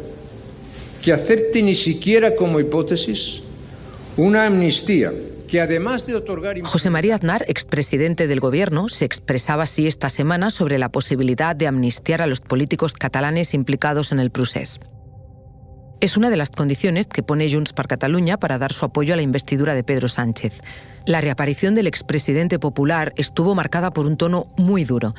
que 1.05 1.13
acepte 1.13 1.63
ni 1.63 1.75
siquiera 1.75 2.35
como 2.35 2.59
hipótesis 2.59 3.43
una 4.17 4.47
amnistía 4.47 5.13
que 5.47 5.61
además 5.61 6.07
de 6.07 6.15
otorgar... 6.15 6.59
José 6.63 6.89
María 6.89 7.17
Aznar, 7.17 7.45
expresidente 7.47 8.27
del 8.27 8.41
Gobierno, 8.41 8.89
se 8.89 9.05
expresaba 9.05 9.65
así 9.65 9.87
esta 9.87 10.09
semana 10.09 10.51
sobre 10.51 10.79
la 10.79 10.89
posibilidad 10.89 11.55
de 11.55 11.67
amnistiar 11.67 12.23
a 12.23 12.27
los 12.27 12.41
políticos 12.41 12.95
catalanes 12.95 13.53
implicados 13.53 14.13
en 14.13 14.19
el 14.19 14.31
procés. 14.31 14.81
Es 16.01 16.17
una 16.17 16.31
de 16.31 16.39
las 16.39 16.51
condiciones 16.51 17.07
que 17.07 17.23
pone 17.23 17.53
Junts 17.53 17.75
per 17.75 17.87
Catalunya 17.87 18.39
para 18.39 18.57
dar 18.57 18.73
su 18.73 18.87
apoyo 18.87 19.13
a 19.13 19.17
la 19.17 19.23
investidura 19.23 19.75
de 19.75 19.85
Pedro 19.85 20.09
Sánchez. 20.09 20.63
La 21.07 21.21
reaparición 21.21 21.75
del 21.75 21.87
expresidente 21.87 22.59
popular 22.59 23.13
estuvo 23.17 23.55
marcada 23.55 23.91
por 23.91 24.07
un 24.07 24.17
tono 24.17 24.45
muy 24.57 24.85
duro, 24.85 25.15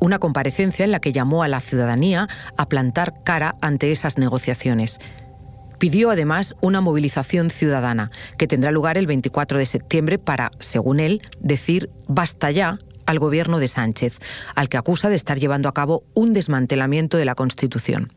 una 0.00 0.18
comparecencia 0.18 0.84
en 0.84 0.90
la 0.90 1.00
que 1.00 1.12
llamó 1.12 1.42
a 1.42 1.48
la 1.48 1.60
ciudadanía 1.60 2.28
a 2.58 2.68
plantar 2.68 3.22
cara 3.24 3.56
ante 3.62 3.90
esas 3.90 4.18
negociaciones. 4.18 4.98
Pidió 5.80 6.10
además 6.10 6.54
una 6.60 6.82
movilización 6.82 7.48
ciudadana 7.48 8.10
que 8.36 8.46
tendrá 8.46 8.70
lugar 8.70 8.98
el 8.98 9.06
24 9.06 9.56
de 9.56 9.64
septiembre 9.64 10.18
para, 10.18 10.50
según 10.60 11.00
él, 11.00 11.22
decir 11.40 11.88
basta 12.06 12.50
ya 12.50 12.78
al 13.06 13.18
gobierno 13.18 13.58
de 13.58 13.66
Sánchez, 13.66 14.18
al 14.54 14.68
que 14.68 14.76
acusa 14.76 15.08
de 15.08 15.16
estar 15.16 15.38
llevando 15.38 15.70
a 15.70 15.72
cabo 15.72 16.02
un 16.12 16.34
desmantelamiento 16.34 17.16
de 17.16 17.24
la 17.24 17.34
Constitución. 17.34 18.12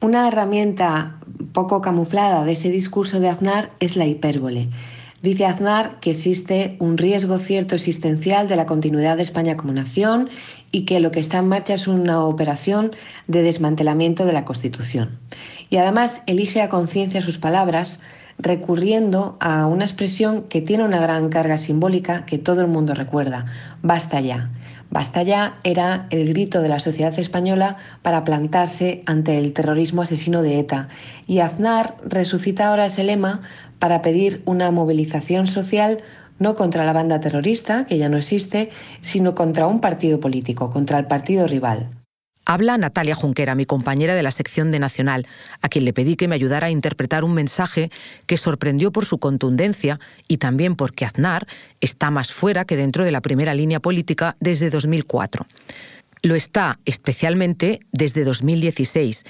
Una 0.00 0.28
herramienta 0.28 1.20
poco 1.52 1.82
camuflada 1.82 2.42
de 2.44 2.52
ese 2.52 2.70
discurso 2.70 3.20
de 3.20 3.28
Aznar 3.28 3.70
es 3.80 3.96
la 3.96 4.06
hipérbole. 4.06 4.70
Dice 5.22 5.44
Aznar 5.44 6.00
que 6.00 6.12
existe 6.12 6.76
un 6.78 6.96
riesgo 6.96 7.38
cierto 7.38 7.74
existencial 7.74 8.48
de 8.48 8.56
la 8.56 8.64
continuidad 8.64 9.18
de 9.18 9.22
España 9.22 9.54
como 9.54 9.74
nación 9.74 10.30
y 10.72 10.86
que 10.86 10.98
lo 10.98 11.10
que 11.10 11.20
está 11.20 11.38
en 11.38 11.48
marcha 11.48 11.74
es 11.74 11.88
una 11.88 12.24
operación 12.24 12.92
de 13.26 13.42
desmantelamiento 13.42 14.24
de 14.24 14.32
la 14.32 14.46
Constitución. 14.46 15.18
Y 15.68 15.76
además 15.76 16.22
elige 16.26 16.62
a 16.62 16.70
conciencia 16.70 17.20
sus 17.20 17.36
palabras 17.36 18.00
recurriendo 18.38 19.36
a 19.40 19.66
una 19.66 19.84
expresión 19.84 20.44
que 20.44 20.62
tiene 20.62 20.84
una 20.84 21.00
gran 21.00 21.28
carga 21.28 21.58
simbólica 21.58 22.24
que 22.24 22.38
todo 22.38 22.62
el 22.62 22.68
mundo 22.68 22.94
recuerda, 22.94 23.44
basta 23.82 24.22
ya. 24.22 24.50
Basta 24.88 25.22
ya 25.22 25.60
era 25.62 26.08
el 26.10 26.28
grito 26.30 26.62
de 26.62 26.68
la 26.68 26.80
sociedad 26.80 27.16
española 27.16 27.76
para 28.02 28.24
plantarse 28.24 29.04
ante 29.06 29.38
el 29.38 29.52
terrorismo 29.52 30.02
asesino 30.02 30.42
de 30.42 30.58
ETA. 30.58 30.88
Y 31.28 31.38
Aznar 31.38 31.96
resucita 32.04 32.68
ahora 32.68 32.86
ese 32.86 33.04
lema 33.04 33.42
para 33.80 34.02
pedir 34.02 34.42
una 34.44 34.70
movilización 34.70 35.48
social 35.48 35.98
no 36.38 36.54
contra 36.54 36.84
la 36.84 36.92
banda 36.92 37.18
terrorista, 37.20 37.84
que 37.84 37.98
ya 37.98 38.08
no 38.08 38.16
existe, 38.16 38.70
sino 39.00 39.34
contra 39.34 39.66
un 39.66 39.80
partido 39.80 40.20
político, 40.20 40.70
contra 40.70 40.98
el 40.98 41.06
partido 41.06 41.46
rival. 41.46 41.90
Habla 42.46 42.78
Natalia 42.78 43.14
Junquera, 43.14 43.54
mi 43.54 43.66
compañera 43.66 44.14
de 44.14 44.22
la 44.22 44.30
sección 44.30 44.70
de 44.70 44.80
Nacional, 44.80 45.26
a 45.60 45.68
quien 45.68 45.84
le 45.84 45.92
pedí 45.92 46.16
que 46.16 46.26
me 46.26 46.34
ayudara 46.34 46.66
a 46.66 46.70
interpretar 46.70 47.22
un 47.22 47.34
mensaje 47.34 47.90
que 48.26 48.36
sorprendió 48.36 48.90
por 48.90 49.04
su 49.04 49.18
contundencia 49.18 50.00
y 50.26 50.38
también 50.38 50.74
porque 50.74 51.04
Aznar 51.04 51.46
está 51.80 52.10
más 52.10 52.32
fuera 52.32 52.64
que 52.64 52.76
dentro 52.76 53.04
de 53.04 53.12
la 53.12 53.20
primera 53.20 53.54
línea 53.54 53.78
política 53.78 54.36
desde 54.40 54.70
2004. 54.70 55.46
Lo 56.22 56.34
está 56.34 56.80
especialmente 56.86 57.80
desde 57.92 58.24
2016. 58.24 59.24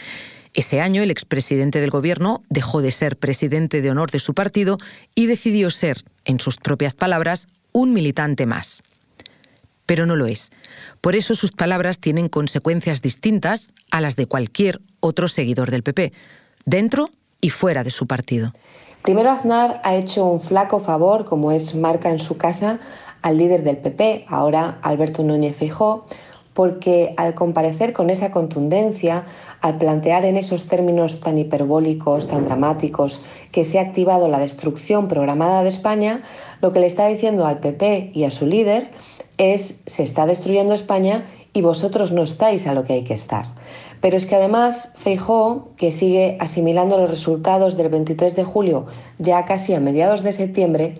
Ese 0.54 0.80
año 0.80 1.02
el 1.02 1.10
expresidente 1.10 1.80
del 1.80 1.90
gobierno 1.90 2.42
dejó 2.48 2.82
de 2.82 2.90
ser 2.90 3.16
presidente 3.16 3.82
de 3.82 3.90
honor 3.90 4.10
de 4.10 4.18
su 4.18 4.34
partido 4.34 4.78
y 5.14 5.26
decidió 5.26 5.70
ser, 5.70 6.04
en 6.24 6.40
sus 6.40 6.56
propias 6.56 6.94
palabras, 6.94 7.46
un 7.72 7.92
militante 7.92 8.46
más 8.46 8.82
pero 9.90 10.06
no 10.06 10.14
lo 10.14 10.26
es. 10.26 10.52
Por 11.00 11.16
eso 11.16 11.34
sus 11.34 11.50
palabras 11.50 11.98
tienen 11.98 12.28
consecuencias 12.28 13.02
distintas 13.02 13.74
a 13.90 14.00
las 14.00 14.14
de 14.14 14.26
cualquier 14.26 14.80
otro 15.00 15.26
seguidor 15.26 15.72
del 15.72 15.82
PP, 15.82 16.12
dentro 16.64 17.10
y 17.40 17.50
fuera 17.50 17.82
de 17.82 17.90
su 17.90 18.06
partido. 18.06 18.52
Primero 19.02 19.30
Aznar 19.30 19.80
ha 19.82 19.96
hecho 19.96 20.24
un 20.26 20.40
flaco 20.40 20.78
favor, 20.78 21.24
como 21.24 21.50
es 21.50 21.74
marca 21.74 22.08
en 22.08 22.20
su 22.20 22.36
casa, 22.36 22.78
al 23.22 23.36
líder 23.36 23.64
del 23.64 23.78
PP, 23.78 24.26
ahora 24.28 24.78
Alberto 24.82 25.24
Núñez 25.24 25.56
Feijóo, 25.56 26.06
porque 26.60 27.14
al 27.16 27.32
comparecer 27.32 27.94
con 27.94 28.10
esa 28.10 28.30
contundencia, 28.30 29.24
al 29.62 29.78
plantear 29.78 30.26
en 30.26 30.36
esos 30.36 30.66
términos 30.66 31.20
tan 31.20 31.38
hiperbólicos, 31.38 32.26
tan 32.26 32.44
dramáticos, 32.44 33.22
que 33.50 33.64
se 33.64 33.78
ha 33.78 33.82
activado 33.82 34.28
la 34.28 34.38
destrucción 34.38 35.08
programada 35.08 35.62
de 35.62 35.70
España, 35.70 36.20
lo 36.60 36.70
que 36.70 36.80
le 36.80 36.86
está 36.86 37.06
diciendo 37.06 37.46
al 37.46 37.60
PP 37.60 38.10
y 38.12 38.24
a 38.24 38.30
su 38.30 38.44
líder 38.44 38.90
es 39.38 39.80
se 39.86 40.02
está 40.02 40.26
destruyendo 40.26 40.74
España 40.74 41.24
y 41.54 41.62
vosotros 41.62 42.12
no 42.12 42.24
estáis 42.24 42.66
a 42.66 42.74
lo 42.74 42.84
que 42.84 42.92
hay 42.92 43.04
que 43.04 43.14
estar. 43.14 43.46
Pero 44.00 44.16
es 44.16 44.26
que 44.26 44.36
además 44.36 44.90
Feijó, 44.96 45.68
que 45.76 45.92
sigue 45.92 46.36
asimilando 46.40 46.96
los 46.96 47.10
resultados 47.10 47.76
del 47.76 47.90
23 47.90 48.34
de 48.34 48.44
julio 48.44 48.86
ya 49.18 49.44
casi 49.44 49.74
a 49.74 49.80
mediados 49.80 50.22
de 50.22 50.32
septiembre, 50.32 50.94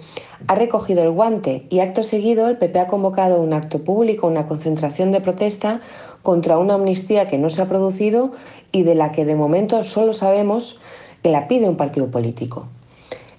ha 0.47 0.54
recogido 0.54 1.02
el 1.02 1.11
guante 1.11 1.66
y 1.71 1.80
acto 1.80 2.04
seguido 2.04 2.49
el 2.49 2.59
PP 2.59 2.78
ha 2.78 2.87
convocado 2.87 3.40
un 3.40 3.52
acto 3.52 3.85
público, 3.85 4.26
una 4.26 4.47
concentración 4.47 5.12
de 5.12 5.21
protesta 5.21 5.80
contra 6.23 6.59
una 6.59 6.75
amnistía 6.75 7.26
que 7.26 7.38
no 7.38 7.49
se 7.49 7.62
ha 7.62 7.69
producido 7.69 8.33
y 8.73 8.83
de 8.83 8.95
la 8.95 9.12
que 9.12 9.25
de 9.25 9.35
momento 9.35 9.83
solo 9.85 10.12
sabemos 10.12 10.78
que 11.23 11.30
la 11.30 11.49
pide 11.49 11.69
un 11.69 11.76
partido 11.76 12.11
político. 12.11 12.69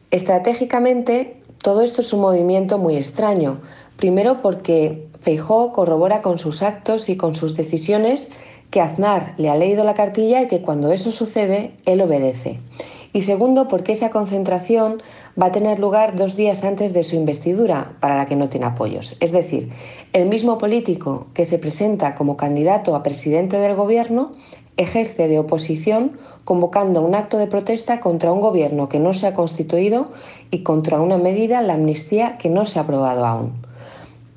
Estratégicamente, 0.10 1.42
todo 1.62 1.82
esto 1.82 2.02
es 2.02 2.12
un 2.14 2.22
movimiento 2.22 2.78
muy 2.80 2.98
extraño, 2.98 3.62
Primero 4.02 4.42
porque 4.42 5.08
Feijó 5.20 5.72
corrobora 5.72 6.24
con 6.24 6.40
sus 6.40 6.64
actos 6.64 7.08
y 7.10 7.18
con 7.18 7.36
sus 7.36 7.56
decisiones 7.56 8.32
que 8.72 8.82
Aznar 8.82 9.34
le 9.38 9.50
ha 9.50 9.56
leído 9.56 9.84
la 9.84 9.94
cartilla 9.94 10.42
y 10.42 10.48
que 10.48 10.62
cuando 10.62 10.92
eso 10.92 11.12
sucede, 11.12 11.74
él 11.86 12.02
obedece. 12.02 12.60
Y 13.14 13.22
segundo, 13.22 13.68
porque 13.68 13.92
esa 13.92 14.10
concentración 14.10 15.02
va 15.40 15.48
a 15.48 15.52
tener 15.52 15.80
lugar 15.80 16.16
dos 16.16 16.38
días 16.38 16.64
antes 16.64 16.94
de 16.94 17.04
su 17.04 17.16
investidura, 17.16 17.94
para 18.00 18.16
la 18.16 18.26
que 18.26 18.38
no 18.38 18.48
tiene 18.48 18.68
apoyos. 18.68 19.18
Es 19.20 19.34
decir, 19.34 19.70
el 20.14 20.28
mismo 20.28 20.58
político 20.58 21.28
que 21.34 21.46
se 21.46 21.58
presenta 21.58 22.16
como 22.16 22.38
candidato 22.38 22.96
a 22.96 23.04
presidente 23.04 23.58
del 23.58 23.76
gobierno 23.76 24.32
ejerce 24.78 25.28
de 25.28 25.40
oposición 25.40 26.18
convocando 26.46 27.02
un 27.02 27.14
acto 27.14 27.38
de 27.38 27.48
protesta 27.48 28.00
contra 28.00 28.32
un 28.32 28.40
gobierno 28.40 28.88
que 28.88 29.00
no 29.00 29.14
se 29.14 29.28
ha 29.28 29.34
constituido 29.34 30.10
y 30.50 30.64
contra 30.64 31.02
una 31.02 31.18
medida, 31.18 31.62
la 31.62 31.74
amnistía, 31.74 32.38
que 32.38 32.50
no 32.50 32.66
se 32.66 32.80
ha 32.80 32.84
aprobado 32.84 33.26
aún. 33.26 33.54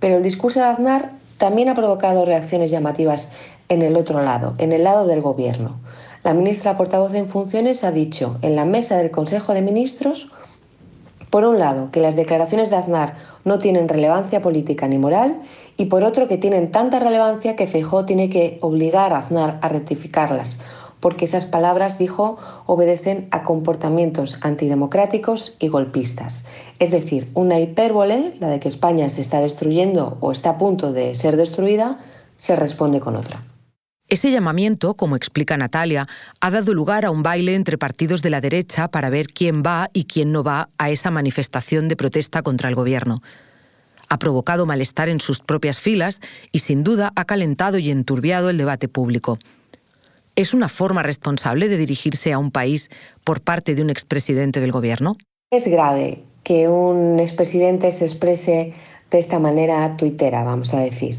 Pero 0.00 0.16
el 0.16 0.22
discurso 0.22 0.58
de 0.60 0.66
Aznar 0.66 1.12
también 1.38 1.68
ha 1.68 1.74
provocado 1.74 2.24
reacciones 2.24 2.70
llamativas 2.70 3.28
en 3.68 3.82
el 3.82 3.96
otro 3.96 4.22
lado, 4.22 4.54
en 4.58 4.72
el 4.72 4.84
lado 4.84 5.06
del 5.06 5.22
Gobierno. 5.22 5.80
La 6.22 6.34
ministra 6.34 6.76
portavoz 6.76 7.14
en 7.14 7.28
funciones 7.28 7.84
ha 7.84 7.92
dicho 7.92 8.38
en 8.42 8.56
la 8.56 8.64
mesa 8.64 8.96
del 8.96 9.10
Consejo 9.10 9.52
de 9.52 9.62
Ministros, 9.62 10.30
por 11.28 11.44
un 11.44 11.58
lado, 11.58 11.90
que 11.90 12.00
las 12.00 12.16
declaraciones 12.16 12.70
de 12.70 12.76
Aznar 12.76 13.14
no 13.44 13.58
tienen 13.58 13.88
relevancia 13.88 14.40
política 14.40 14.86
ni 14.86 14.98
moral, 14.98 15.42
y 15.76 15.86
por 15.86 16.04
otro, 16.04 16.28
que 16.28 16.38
tienen 16.38 16.70
tanta 16.70 17.00
relevancia 17.00 17.56
que 17.56 17.66
Feijó 17.66 18.04
tiene 18.04 18.30
que 18.30 18.58
obligar 18.60 19.12
a 19.12 19.18
Aznar 19.18 19.58
a 19.60 19.68
rectificarlas, 19.68 20.58
porque 21.00 21.24
esas 21.26 21.44
palabras, 21.44 21.98
dijo, 21.98 22.38
obedecen 22.66 23.28
a 23.30 23.42
comportamientos 23.42 24.38
antidemocráticos 24.40 25.54
y 25.58 25.68
golpistas. 25.68 26.44
Es 26.78 26.90
decir, 26.90 27.30
una 27.34 27.60
hipérbole, 27.60 28.34
la 28.40 28.48
de 28.48 28.60
que 28.60 28.68
España 28.68 29.10
se 29.10 29.20
está 29.20 29.40
destruyendo 29.40 30.16
o 30.20 30.32
está 30.32 30.50
a 30.50 30.58
punto 30.58 30.92
de 30.92 31.14
ser 31.16 31.36
destruida, 31.36 31.98
se 32.38 32.56
responde 32.56 33.00
con 33.00 33.16
otra. 33.16 33.44
Ese 34.14 34.30
llamamiento, 34.30 34.94
como 34.94 35.16
explica 35.16 35.56
Natalia, 35.56 36.06
ha 36.40 36.50
dado 36.52 36.72
lugar 36.72 37.04
a 37.04 37.10
un 37.10 37.24
baile 37.24 37.56
entre 37.56 37.78
partidos 37.78 38.22
de 38.22 38.30
la 38.30 38.40
derecha 38.40 38.86
para 38.86 39.10
ver 39.10 39.26
quién 39.26 39.64
va 39.64 39.90
y 39.92 40.04
quién 40.04 40.30
no 40.30 40.44
va 40.44 40.68
a 40.78 40.90
esa 40.90 41.10
manifestación 41.10 41.88
de 41.88 41.96
protesta 41.96 42.40
contra 42.42 42.68
el 42.68 42.76
gobierno. 42.76 43.24
Ha 44.08 44.20
provocado 44.20 44.66
malestar 44.66 45.08
en 45.08 45.18
sus 45.18 45.40
propias 45.40 45.80
filas 45.80 46.20
y 46.52 46.60
sin 46.60 46.84
duda 46.84 47.10
ha 47.16 47.24
calentado 47.24 47.78
y 47.78 47.90
enturbiado 47.90 48.50
el 48.50 48.56
debate 48.56 48.86
público. 48.86 49.40
¿Es 50.36 50.54
una 50.54 50.68
forma 50.68 51.02
responsable 51.02 51.68
de 51.68 51.76
dirigirse 51.76 52.32
a 52.32 52.38
un 52.38 52.52
país 52.52 52.90
por 53.24 53.40
parte 53.40 53.74
de 53.74 53.82
un 53.82 53.90
expresidente 53.90 54.60
del 54.60 54.70
gobierno? 54.70 55.16
Es 55.50 55.66
grave 55.66 56.22
que 56.44 56.68
un 56.68 57.18
expresidente 57.18 57.90
se 57.90 58.04
exprese 58.04 58.74
de 59.10 59.18
esta 59.18 59.40
manera 59.40 59.96
tuitera, 59.96 60.44
vamos 60.44 60.72
a 60.72 60.78
decir. 60.78 61.18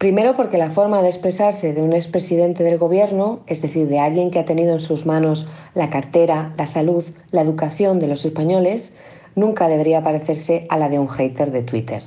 Primero 0.00 0.34
porque 0.34 0.56
la 0.56 0.70
forma 0.70 1.02
de 1.02 1.08
expresarse 1.08 1.74
de 1.74 1.82
un 1.82 1.92
expresidente 1.92 2.64
del 2.64 2.78
gobierno, 2.78 3.40
es 3.46 3.60
decir, 3.60 3.86
de 3.86 3.98
alguien 3.98 4.30
que 4.30 4.38
ha 4.38 4.46
tenido 4.46 4.72
en 4.72 4.80
sus 4.80 5.04
manos 5.04 5.46
la 5.74 5.90
cartera, 5.90 6.54
la 6.56 6.66
salud, 6.66 7.04
la 7.32 7.42
educación 7.42 8.00
de 8.00 8.06
los 8.06 8.24
españoles, 8.24 8.94
nunca 9.34 9.68
debería 9.68 10.02
parecerse 10.02 10.66
a 10.70 10.78
la 10.78 10.88
de 10.88 10.98
un 10.98 11.06
hater 11.06 11.50
de 11.50 11.60
Twitter. 11.60 12.04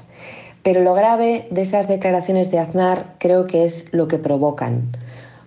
Pero 0.63 0.81
lo 0.81 0.95
grave 0.95 1.47
de 1.51 1.62
esas 1.62 1.88
declaraciones 1.88 2.50
de 2.50 2.57
Aznar 2.57 3.13
creo 3.19 3.45
que 3.45 3.63
es 3.63 3.85
lo 3.91 4.07
que 4.07 4.17
provocan. 4.17 4.89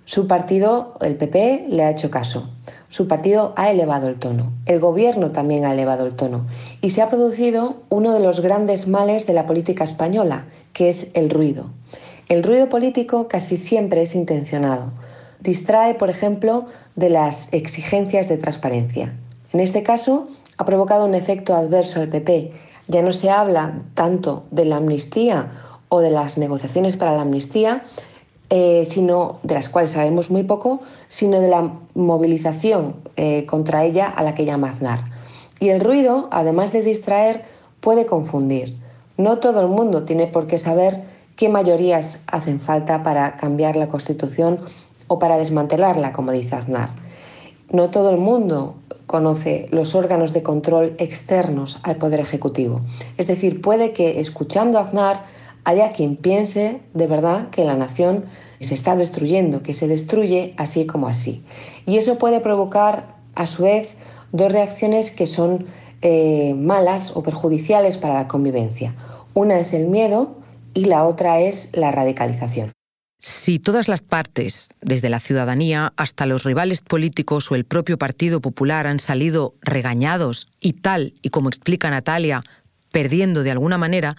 Su 0.04 0.28
partido, 0.28 0.94
el 1.00 1.16
PP, 1.16 1.66
le 1.68 1.82
ha 1.82 1.90
hecho 1.90 2.12
caso. 2.12 2.48
su 2.88 3.08
partido 3.08 3.54
ha 3.56 3.72
elevado 3.72 4.06
el 4.06 4.20
tono, 4.20 4.52
el 4.66 4.78
gobierno 4.78 5.32
también 5.32 5.64
ha 5.64 5.72
elevado 5.72 6.06
el 6.06 6.14
tono 6.14 6.46
y 6.80 6.90
se 6.90 7.02
ha 7.02 7.10
producido 7.10 7.78
uno 7.88 8.12
de 8.12 8.20
los 8.20 8.38
grandes 8.38 8.86
males 8.86 9.26
de 9.26 9.32
la 9.32 9.46
política 9.46 9.82
española, 9.82 10.46
que 10.72 10.90
es 10.90 11.10
el 11.14 11.28
ruido. 11.28 11.70
El 12.28 12.42
ruido 12.42 12.68
político 12.68 13.28
casi 13.28 13.56
siempre 13.56 14.02
es 14.02 14.16
intencionado. 14.16 14.90
Distrae, 15.38 15.95
por 15.95 16.11
ejemplo, 16.11 16.66
de 16.97 17.09
las 17.09 17.49
exigencias 17.52 18.28
de 18.28 18.37
transparencia. 18.37 19.14
En 19.52 19.61
este 19.61 19.85
caso, 19.85 20.25
ha 20.56 20.64
provocado 20.64 21.06
un 21.06 21.14
efecto 21.14 21.54
adverso 21.54 22.00
al 22.00 22.09
PP. 22.09 22.50
Ya 22.88 23.02
no 23.02 23.12
se 23.12 23.30
habla 23.30 23.80
tanto 23.95 24.45
de 24.50 24.64
la 24.64 24.78
amnistía 24.78 25.50
o 25.88 26.00
de 26.00 26.11
las 26.11 26.37
negociaciones 26.37 26.97
para 26.97 27.14
la 27.14 27.23
amnistía, 27.23 27.85
eh, 28.50 28.85
sino 28.87 29.38
de 29.45 29.54
las 29.54 29.68
cuales 29.68 29.92
sabemos 29.92 30.28
muy 30.28 30.42
poco, 30.42 30.80
sino 31.06 31.40
de 31.40 31.49
la 31.49 31.75
movilización 31.95 32.97
eh, 33.14 33.47
contra 33.47 33.85
ella 33.85 34.09
a 34.09 34.25
la 34.25 34.35
que 34.35 34.45
llama 34.45 34.71
Aznar. 34.71 35.04
Y 35.61 35.68
el 35.68 35.80
ruido, 35.80 36.28
además 36.33 36.73
de 36.73 36.83
distraer, 36.83 37.45
puede 37.80 38.04
confundir. 38.04 38.76
No 39.16 39.38
todo 39.38 39.61
el 39.61 39.68
mundo 39.68 40.04
tiene 40.04 40.26
por 40.26 40.49
qué 40.49 40.59
saber 40.59 41.04
qué 41.36 41.48
mayorías 41.48 42.20
hacen 42.26 42.60
falta 42.60 43.02
para 43.02 43.36
cambiar 43.36 43.76
la 43.76 43.88
Constitución 43.88 44.58
o 45.06 45.18
para 45.18 45.36
desmantelarla, 45.36 46.12
como 46.12 46.32
dice 46.32 46.56
Aznar. 46.56 46.90
No 47.70 47.90
todo 47.90 48.10
el 48.10 48.16
mundo 48.16 48.76
conoce 49.06 49.68
los 49.70 49.94
órganos 49.94 50.32
de 50.32 50.42
control 50.42 50.94
externos 50.98 51.78
al 51.82 51.96
Poder 51.96 52.20
Ejecutivo. 52.20 52.80
Es 53.18 53.26
decir, 53.26 53.60
puede 53.60 53.92
que 53.92 54.18
escuchando 54.18 54.78
a 54.78 54.82
Aznar 54.82 55.24
haya 55.64 55.92
quien 55.92 56.16
piense 56.16 56.80
de 56.94 57.06
verdad 57.06 57.50
que 57.50 57.64
la 57.64 57.76
nación 57.76 58.24
se 58.60 58.74
está 58.74 58.96
destruyendo, 58.96 59.62
que 59.62 59.74
se 59.74 59.88
destruye 59.88 60.54
así 60.56 60.86
como 60.86 61.08
así. 61.08 61.44
Y 61.84 61.98
eso 61.98 62.18
puede 62.18 62.40
provocar, 62.40 63.16
a 63.34 63.46
su 63.46 63.62
vez, 63.62 63.96
dos 64.32 64.50
reacciones 64.50 65.10
que 65.10 65.26
son 65.26 65.66
eh, 66.02 66.54
malas 66.54 67.14
o 67.14 67.22
perjudiciales 67.22 67.98
para 67.98 68.14
la 68.14 68.28
convivencia. 68.28 68.94
Una 69.34 69.58
es 69.58 69.74
el 69.74 69.88
miedo 69.88 70.36
y 70.76 70.85
la 70.85 71.04
otra 71.04 71.40
es 71.40 71.71
la 71.73 71.90
radicalización. 71.90 72.73
Si 73.18 73.59
todas 73.59 73.88
las 73.88 74.02
partes, 74.02 74.68
desde 74.83 75.09
la 75.09 75.21
ciudadanía 75.21 75.95
hasta 75.97 76.26
los 76.26 76.45
rivales 76.45 76.83
políticos 76.83 77.50
o 77.50 77.54
el 77.54 77.64
propio 77.64 77.97
Partido 77.97 78.42
Popular, 78.42 78.87
han 78.87 79.00
salido 79.00 79.54
regañados 79.62 80.49
y 80.61 80.75
tal, 80.75 81.14
y 81.23 81.30
como 81.30 81.49
explica 81.49 81.88
Natalia, 81.88 82.42
perdiendo 82.92 83.42
de 83.42 83.52
alguna 83.52 83.78
manera, 83.78 84.16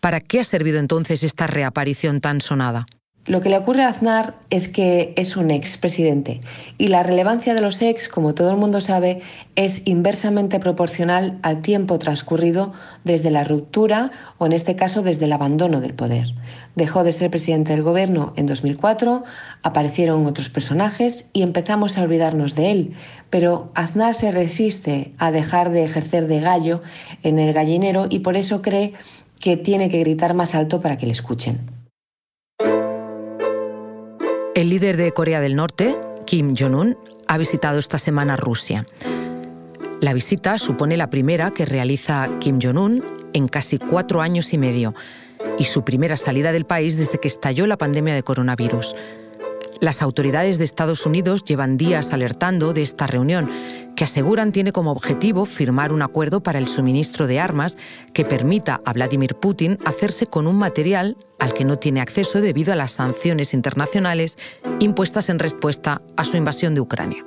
¿para 0.00 0.20
qué 0.20 0.40
ha 0.40 0.44
servido 0.44 0.80
entonces 0.80 1.22
esta 1.22 1.46
reaparición 1.46 2.20
tan 2.20 2.40
sonada? 2.40 2.86
Lo 3.26 3.40
que 3.40 3.48
le 3.48 3.58
ocurre 3.58 3.82
a 3.82 3.88
Aznar 3.88 4.34
es 4.50 4.68
que 4.68 5.12
es 5.16 5.36
un 5.36 5.50
expresidente 5.50 6.40
y 6.78 6.86
la 6.86 7.02
relevancia 7.02 7.54
de 7.54 7.60
los 7.60 7.82
ex, 7.82 8.08
como 8.08 8.34
todo 8.34 8.52
el 8.52 8.56
mundo 8.56 8.80
sabe, 8.80 9.20
es 9.56 9.82
inversamente 9.84 10.60
proporcional 10.60 11.36
al 11.42 11.60
tiempo 11.60 11.98
transcurrido 11.98 12.72
desde 13.02 13.32
la 13.32 13.42
ruptura 13.42 14.12
o 14.38 14.46
en 14.46 14.52
este 14.52 14.76
caso 14.76 15.02
desde 15.02 15.24
el 15.24 15.32
abandono 15.32 15.80
del 15.80 15.92
poder. 15.92 16.28
Dejó 16.76 17.02
de 17.02 17.10
ser 17.10 17.32
presidente 17.32 17.72
del 17.72 17.82
gobierno 17.82 18.32
en 18.36 18.46
2004, 18.46 19.24
aparecieron 19.64 20.24
otros 20.24 20.48
personajes 20.48 21.24
y 21.32 21.42
empezamos 21.42 21.98
a 21.98 22.04
olvidarnos 22.04 22.54
de 22.54 22.70
él, 22.70 22.92
pero 23.28 23.72
Aznar 23.74 24.14
se 24.14 24.30
resiste 24.30 25.14
a 25.18 25.32
dejar 25.32 25.70
de 25.70 25.84
ejercer 25.84 26.28
de 26.28 26.38
gallo 26.38 26.80
en 27.24 27.40
el 27.40 27.52
gallinero 27.52 28.06
y 28.08 28.20
por 28.20 28.36
eso 28.36 28.62
cree 28.62 28.92
que 29.40 29.56
tiene 29.56 29.88
que 29.88 29.98
gritar 29.98 30.34
más 30.34 30.54
alto 30.54 30.80
para 30.80 30.96
que 30.96 31.06
le 31.06 31.12
escuchen. 31.12 31.75
El 34.56 34.70
líder 34.70 34.96
de 34.96 35.12
Corea 35.12 35.42
del 35.42 35.54
Norte, 35.54 36.00
Kim 36.24 36.54
Jong-un, 36.58 36.96
ha 37.28 37.36
visitado 37.36 37.78
esta 37.78 37.98
semana 37.98 38.36
Rusia. 38.36 38.86
La 40.00 40.14
visita 40.14 40.56
supone 40.56 40.96
la 40.96 41.10
primera 41.10 41.50
que 41.50 41.66
realiza 41.66 42.26
Kim 42.40 42.58
Jong-un 42.58 43.04
en 43.34 43.48
casi 43.48 43.76
cuatro 43.76 44.22
años 44.22 44.54
y 44.54 44.58
medio 44.58 44.94
y 45.58 45.64
su 45.64 45.84
primera 45.84 46.16
salida 46.16 46.52
del 46.52 46.64
país 46.64 46.96
desde 46.96 47.18
que 47.18 47.28
estalló 47.28 47.66
la 47.66 47.76
pandemia 47.76 48.14
de 48.14 48.22
coronavirus. 48.22 48.94
Las 49.80 50.00
autoridades 50.00 50.56
de 50.56 50.64
Estados 50.64 51.04
Unidos 51.04 51.44
llevan 51.44 51.76
días 51.76 52.14
alertando 52.14 52.72
de 52.72 52.80
esta 52.80 53.06
reunión 53.06 53.50
que 53.96 54.04
aseguran 54.04 54.52
tiene 54.52 54.70
como 54.70 54.92
objetivo 54.92 55.46
firmar 55.46 55.92
un 55.92 56.02
acuerdo 56.02 56.42
para 56.42 56.58
el 56.58 56.68
suministro 56.68 57.26
de 57.26 57.40
armas 57.40 57.76
que 58.12 58.24
permita 58.24 58.80
a 58.84 58.92
Vladimir 58.92 59.34
Putin 59.34 59.78
hacerse 59.84 60.26
con 60.26 60.46
un 60.46 60.56
material 60.56 61.16
al 61.40 61.54
que 61.54 61.64
no 61.64 61.78
tiene 61.78 62.00
acceso 62.00 62.40
debido 62.40 62.72
a 62.72 62.76
las 62.76 62.92
sanciones 62.92 63.54
internacionales 63.54 64.38
impuestas 64.78 65.28
en 65.30 65.38
respuesta 65.38 66.02
a 66.16 66.24
su 66.24 66.36
invasión 66.36 66.74
de 66.74 66.82
Ucrania. 66.82 67.24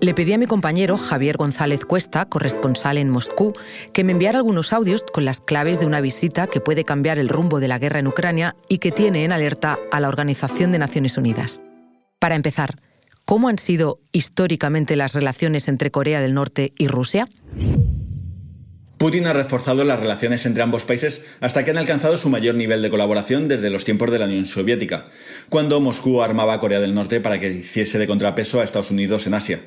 Le 0.00 0.14
pedí 0.14 0.32
a 0.32 0.38
mi 0.38 0.46
compañero 0.46 0.98
Javier 0.98 1.36
González 1.36 1.84
Cuesta, 1.84 2.24
corresponsal 2.28 2.98
en 2.98 3.08
Moscú, 3.08 3.52
que 3.92 4.02
me 4.02 4.10
enviara 4.10 4.38
algunos 4.38 4.72
audios 4.72 5.04
con 5.04 5.24
las 5.24 5.40
claves 5.40 5.78
de 5.78 5.86
una 5.86 6.00
visita 6.00 6.48
que 6.48 6.60
puede 6.60 6.82
cambiar 6.82 7.20
el 7.20 7.28
rumbo 7.28 7.60
de 7.60 7.68
la 7.68 7.78
guerra 7.78 8.00
en 8.00 8.08
Ucrania 8.08 8.56
y 8.68 8.78
que 8.78 8.90
tiene 8.90 9.24
en 9.24 9.30
alerta 9.30 9.78
a 9.92 10.00
la 10.00 10.08
Organización 10.08 10.72
de 10.72 10.80
Naciones 10.80 11.16
Unidas. 11.16 11.60
Para 12.18 12.34
empezar, 12.34 12.78
¿Cómo 13.32 13.48
han 13.48 13.58
sido 13.58 13.98
históricamente 14.12 14.94
las 14.94 15.14
relaciones 15.14 15.66
entre 15.66 15.90
Corea 15.90 16.20
del 16.20 16.34
Norte 16.34 16.74
y 16.76 16.86
Rusia? 16.86 17.30
Putin 18.98 19.26
ha 19.26 19.32
reforzado 19.32 19.84
las 19.84 19.98
relaciones 19.98 20.44
entre 20.44 20.62
ambos 20.62 20.84
países 20.84 21.22
hasta 21.40 21.64
que 21.64 21.70
han 21.70 21.78
alcanzado 21.78 22.18
su 22.18 22.28
mayor 22.28 22.56
nivel 22.56 22.82
de 22.82 22.90
colaboración 22.90 23.48
desde 23.48 23.70
los 23.70 23.86
tiempos 23.86 24.10
de 24.10 24.18
la 24.18 24.26
Unión 24.26 24.44
Soviética, 24.44 25.06
cuando 25.48 25.80
Moscú 25.80 26.22
armaba 26.22 26.52
a 26.52 26.60
Corea 26.60 26.78
del 26.78 26.92
Norte 26.92 27.22
para 27.22 27.40
que 27.40 27.50
hiciese 27.50 27.98
de 27.98 28.06
contrapeso 28.06 28.60
a 28.60 28.64
Estados 28.64 28.90
Unidos 28.90 29.26
en 29.26 29.32
Asia. 29.32 29.62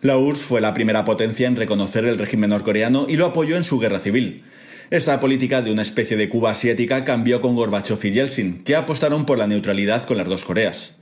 La 0.00 0.18
URSS 0.18 0.42
fue 0.42 0.60
la 0.60 0.74
primera 0.74 1.04
potencia 1.04 1.46
en 1.46 1.54
reconocer 1.54 2.04
el 2.06 2.18
régimen 2.18 2.50
norcoreano 2.50 3.06
y 3.08 3.16
lo 3.16 3.26
apoyó 3.26 3.56
en 3.56 3.62
su 3.62 3.78
guerra 3.78 4.00
civil. 4.00 4.42
Esta 4.90 5.20
política 5.20 5.62
de 5.62 5.70
una 5.70 5.82
especie 5.82 6.16
de 6.16 6.28
Cuba 6.28 6.50
asiática 6.50 7.04
cambió 7.04 7.40
con 7.40 7.54
Gorbachev 7.54 8.04
y 8.06 8.10
Yeltsin, 8.10 8.64
que 8.64 8.74
apostaron 8.74 9.24
por 9.24 9.38
la 9.38 9.46
neutralidad 9.46 10.04
con 10.04 10.16
las 10.16 10.28
dos 10.28 10.42
Coreas. 10.42 10.94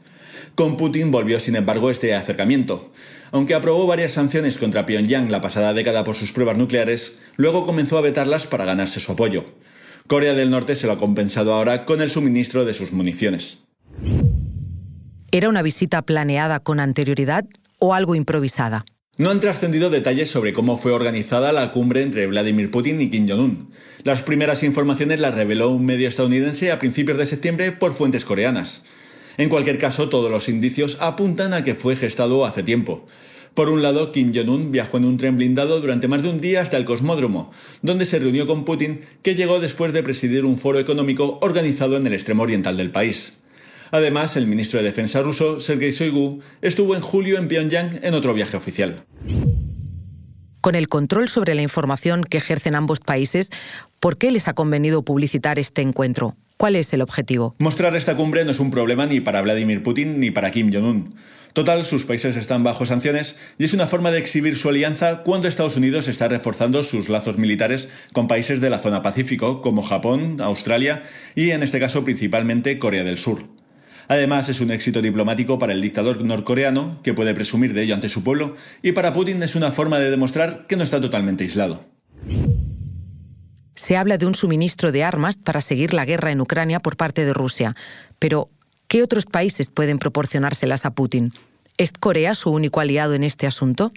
Con 0.54 0.76
Putin 0.76 1.10
volvió, 1.10 1.40
sin 1.40 1.56
embargo, 1.56 1.90
este 1.90 2.14
acercamiento. 2.14 2.92
Aunque 3.30 3.54
aprobó 3.54 3.86
varias 3.86 4.12
sanciones 4.12 4.58
contra 4.58 4.84
Pyongyang 4.84 5.30
la 5.30 5.40
pasada 5.40 5.72
década 5.72 6.04
por 6.04 6.14
sus 6.14 6.32
pruebas 6.32 6.58
nucleares, 6.58 7.14
luego 7.36 7.64
comenzó 7.64 7.96
a 7.96 8.02
vetarlas 8.02 8.46
para 8.46 8.66
ganarse 8.66 9.00
su 9.00 9.12
apoyo. 9.12 9.44
Corea 10.06 10.34
del 10.34 10.50
Norte 10.50 10.76
se 10.76 10.86
lo 10.86 10.92
ha 10.92 10.98
compensado 10.98 11.54
ahora 11.54 11.86
con 11.86 12.02
el 12.02 12.10
suministro 12.10 12.66
de 12.66 12.74
sus 12.74 12.92
municiones. 12.92 13.60
¿Era 15.30 15.48
una 15.48 15.62
visita 15.62 16.02
planeada 16.02 16.60
con 16.60 16.80
anterioridad 16.80 17.46
o 17.78 17.94
algo 17.94 18.14
improvisada? 18.14 18.84
No 19.16 19.30
han 19.30 19.40
trascendido 19.40 19.88
detalles 19.88 20.30
sobre 20.30 20.52
cómo 20.52 20.78
fue 20.78 20.92
organizada 20.92 21.52
la 21.52 21.70
cumbre 21.70 22.02
entre 22.02 22.26
Vladimir 22.26 22.70
Putin 22.70 23.00
y 23.00 23.08
Kim 23.08 23.28
Jong-un. 23.28 23.70
Las 24.04 24.22
primeras 24.22 24.62
informaciones 24.62 25.20
las 25.20 25.34
reveló 25.34 25.70
un 25.70 25.86
medio 25.86 26.08
estadounidense 26.08 26.72
a 26.72 26.78
principios 26.78 27.16
de 27.16 27.26
septiembre 27.26 27.72
por 27.72 27.94
fuentes 27.94 28.24
coreanas. 28.24 28.82
En 29.38 29.48
cualquier 29.48 29.78
caso, 29.78 30.08
todos 30.08 30.30
los 30.30 30.48
indicios 30.48 30.98
apuntan 31.00 31.54
a 31.54 31.64
que 31.64 31.74
fue 31.74 31.96
gestado 31.96 32.44
hace 32.44 32.62
tiempo. 32.62 33.06
Por 33.54 33.68
un 33.68 33.82
lado, 33.82 34.12
Kim 34.12 34.32
Jong-un 34.34 34.72
viajó 34.72 34.96
en 34.96 35.04
un 35.04 35.18
tren 35.18 35.36
blindado 35.36 35.80
durante 35.80 36.08
más 36.08 36.22
de 36.22 36.30
un 36.30 36.40
día 36.40 36.62
hasta 36.62 36.78
el 36.78 36.86
Cosmódromo, 36.86 37.50
donde 37.82 38.06
se 38.06 38.18
reunió 38.18 38.46
con 38.46 38.64
Putin, 38.64 39.02
que 39.22 39.34
llegó 39.34 39.60
después 39.60 39.92
de 39.92 40.02
presidir 40.02 40.46
un 40.46 40.58
foro 40.58 40.78
económico 40.78 41.38
organizado 41.42 41.96
en 41.96 42.06
el 42.06 42.14
extremo 42.14 42.44
oriental 42.44 42.78
del 42.78 42.90
país. 42.90 43.40
Además, 43.90 44.36
el 44.36 44.46
ministro 44.46 44.78
de 44.78 44.86
Defensa 44.86 45.22
ruso, 45.22 45.60
Sergei 45.60 45.90
Shoigu, 45.90 46.40
estuvo 46.62 46.94
en 46.94 47.02
julio 47.02 47.36
en 47.36 47.48
Pyongyang 47.48 48.00
en 48.02 48.14
otro 48.14 48.32
viaje 48.32 48.56
oficial. 48.56 49.04
Con 50.62 50.76
el 50.76 50.88
control 50.88 51.28
sobre 51.28 51.56
la 51.56 51.62
información 51.62 52.22
que 52.22 52.38
ejercen 52.38 52.76
ambos 52.76 53.00
países, 53.00 53.50
¿por 53.98 54.16
qué 54.16 54.30
les 54.30 54.46
ha 54.46 54.54
convenido 54.54 55.02
publicitar 55.02 55.58
este 55.58 55.82
encuentro? 55.82 56.36
¿Cuál 56.56 56.76
es 56.76 56.94
el 56.94 57.02
objetivo? 57.02 57.56
Mostrar 57.58 57.96
esta 57.96 58.14
cumbre 58.16 58.44
no 58.44 58.52
es 58.52 58.60
un 58.60 58.70
problema 58.70 59.06
ni 59.06 59.20
para 59.20 59.42
Vladimir 59.42 59.82
Putin 59.82 60.20
ni 60.20 60.30
para 60.30 60.52
Kim 60.52 60.72
Jong-un. 60.72 61.10
Total, 61.52 61.84
sus 61.84 62.04
países 62.04 62.36
están 62.36 62.62
bajo 62.62 62.86
sanciones 62.86 63.34
y 63.58 63.64
es 63.64 63.74
una 63.74 63.88
forma 63.88 64.12
de 64.12 64.20
exhibir 64.20 64.56
su 64.56 64.68
alianza 64.68 65.24
cuando 65.24 65.48
Estados 65.48 65.76
Unidos 65.76 66.06
está 66.06 66.28
reforzando 66.28 66.84
sus 66.84 67.08
lazos 67.08 67.38
militares 67.38 67.88
con 68.12 68.28
países 68.28 68.60
de 68.60 68.70
la 68.70 68.78
zona 68.78 69.02
Pacífico, 69.02 69.62
como 69.62 69.82
Japón, 69.82 70.36
Australia 70.40 71.02
y, 71.34 71.50
en 71.50 71.64
este 71.64 71.80
caso, 71.80 72.04
principalmente 72.04 72.78
Corea 72.78 73.02
del 73.02 73.18
Sur. 73.18 73.48
Además, 74.08 74.48
es 74.48 74.60
un 74.60 74.70
éxito 74.70 75.02
diplomático 75.02 75.58
para 75.58 75.72
el 75.72 75.80
dictador 75.80 76.24
norcoreano, 76.24 77.00
que 77.02 77.14
puede 77.14 77.34
presumir 77.34 77.72
de 77.74 77.82
ello 77.82 77.94
ante 77.94 78.08
su 78.08 78.22
pueblo, 78.22 78.56
y 78.82 78.92
para 78.92 79.12
Putin 79.12 79.42
es 79.42 79.54
una 79.54 79.70
forma 79.70 79.98
de 79.98 80.10
demostrar 80.10 80.66
que 80.66 80.76
no 80.76 80.84
está 80.84 81.00
totalmente 81.00 81.44
aislado. 81.44 81.84
Se 83.74 83.96
habla 83.96 84.18
de 84.18 84.26
un 84.26 84.34
suministro 84.34 84.92
de 84.92 85.02
armas 85.02 85.36
para 85.36 85.60
seguir 85.60 85.94
la 85.94 86.04
guerra 86.04 86.30
en 86.30 86.40
Ucrania 86.40 86.80
por 86.80 86.96
parte 86.96 87.24
de 87.24 87.32
Rusia. 87.32 87.74
Pero, 88.18 88.50
¿qué 88.86 89.02
otros 89.02 89.24
países 89.26 89.70
pueden 89.70 89.98
proporcionárselas 89.98 90.84
a 90.84 90.90
Putin? 90.90 91.32
¿Es 91.78 91.92
Corea 91.92 92.34
su 92.34 92.50
único 92.50 92.80
aliado 92.80 93.14
en 93.14 93.24
este 93.24 93.46
asunto? 93.46 93.92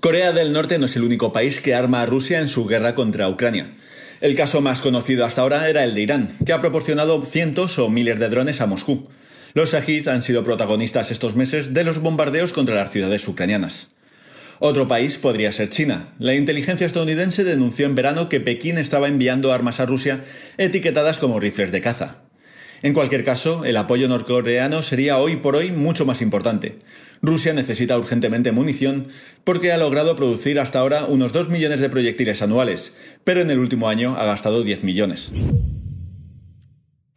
Corea 0.00 0.32
del 0.32 0.52
Norte 0.52 0.78
no 0.78 0.86
es 0.86 0.96
el 0.96 1.04
único 1.04 1.32
país 1.32 1.60
que 1.60 1.74
arma 1.74 2.02
a 2.02 2.06
Rusia 2.06 2.40
en 2.40 2.48
su 2.48 2.66
guerra 2.66 2.94
contra 2.94 3.28
Ucrania. 3.28 3.76
El 4.20 4.34
caso 4.34 4.60
más 4.60 4.80
conocido 4.80 5.24
hasta 5.24 5.42
ahora 5.42 5.68
era 5.68 5.84
el 5.84 5.94
de 5.94 6.02
Irán, 6.02 6.36
que 6.44 6.52
ha 6.52 6.60
proporcionado 6.60 7.24
cientos 7.24 7.78
o 7.78 7.88
miles 7.88 8.18
de 8.18 8.28
drones 8.28 8.60
a 8.60 8.66
Moscú. 8.66 9.08
Los 9.52 9.72
Shahid 9.72 10.06
han 10.08 10.22
sido 10.22 10.44
protagonistas 10.44 11.10
estos 11.10 11.34
meses 11.34 11.74
de 11.74 11.84
los 11.84 12.00
bombardeos 12.00 12.52
contra 12.52 12.76
las 12.76 12.92
ciudades 12.92 13.26
ucranianas. 13.26 13.88
Otro 14.60 14.86
país 14.86 15.16
podría 15.16 15.52
ser 15.52 15.70
China. 15.70 16.12
La 16.18 16.34
inteligencia 16.34 16.86
estadounidense 16.86 17.44
denunció 17.44 17.86
en 17.86 17.94
verano 17.94 18.28
que 18.28 18.40
Pekín 18.40 18.78
estaba 18.78 19.08
enviando 19.08 19.52
armas 19.52 19.80
a 19.80 19.86
Rusia 19.86 20.22
etiquetadas 20.58 21.18
como 21.18 21.40
rifles 21.40 21.72
de 21.72 21.80
caza. 21.80 22.18
En 22.82 22.94
cualquier 22.94 23.24
caso, 23.24 23.64
el 23.64 23.76
apoyo 23.76 24.06
norcoreano 24.08 24.82
sería 24.82 25.18
hoy 25.18 25.36
por 25.36 25.56
hoy 25.56 25.70
mucho 25.70 26.06
más 26.06 26.22
importante. 26.22 26.78
Rusia 27.22 27.52
necesita 27.52 27.98
urgentemente 27.98 28.52
munición 28.52 29.08
porque 29.44 29.72
ha 29.72 29.78
logrado 29.78 30.16
producir 30.16 30.58
hasta 30.60 30.78
ahora 30.78 31.04
unos 31.06 31.32
2 31.32 31.48
millones 31.48 31.80
de 31.80 31.90
proyectiles 31.90 32.40
anuales, 32.40 32.94
pero 33.24 33.40
en 33.40 33.50
el 33.50 33.58
último 33.58 33.88
año 33.88 34.16
ha 34.16 34.24
gastado 34.24 34.62
10 34.62 34.84
millones. 34.84 35.32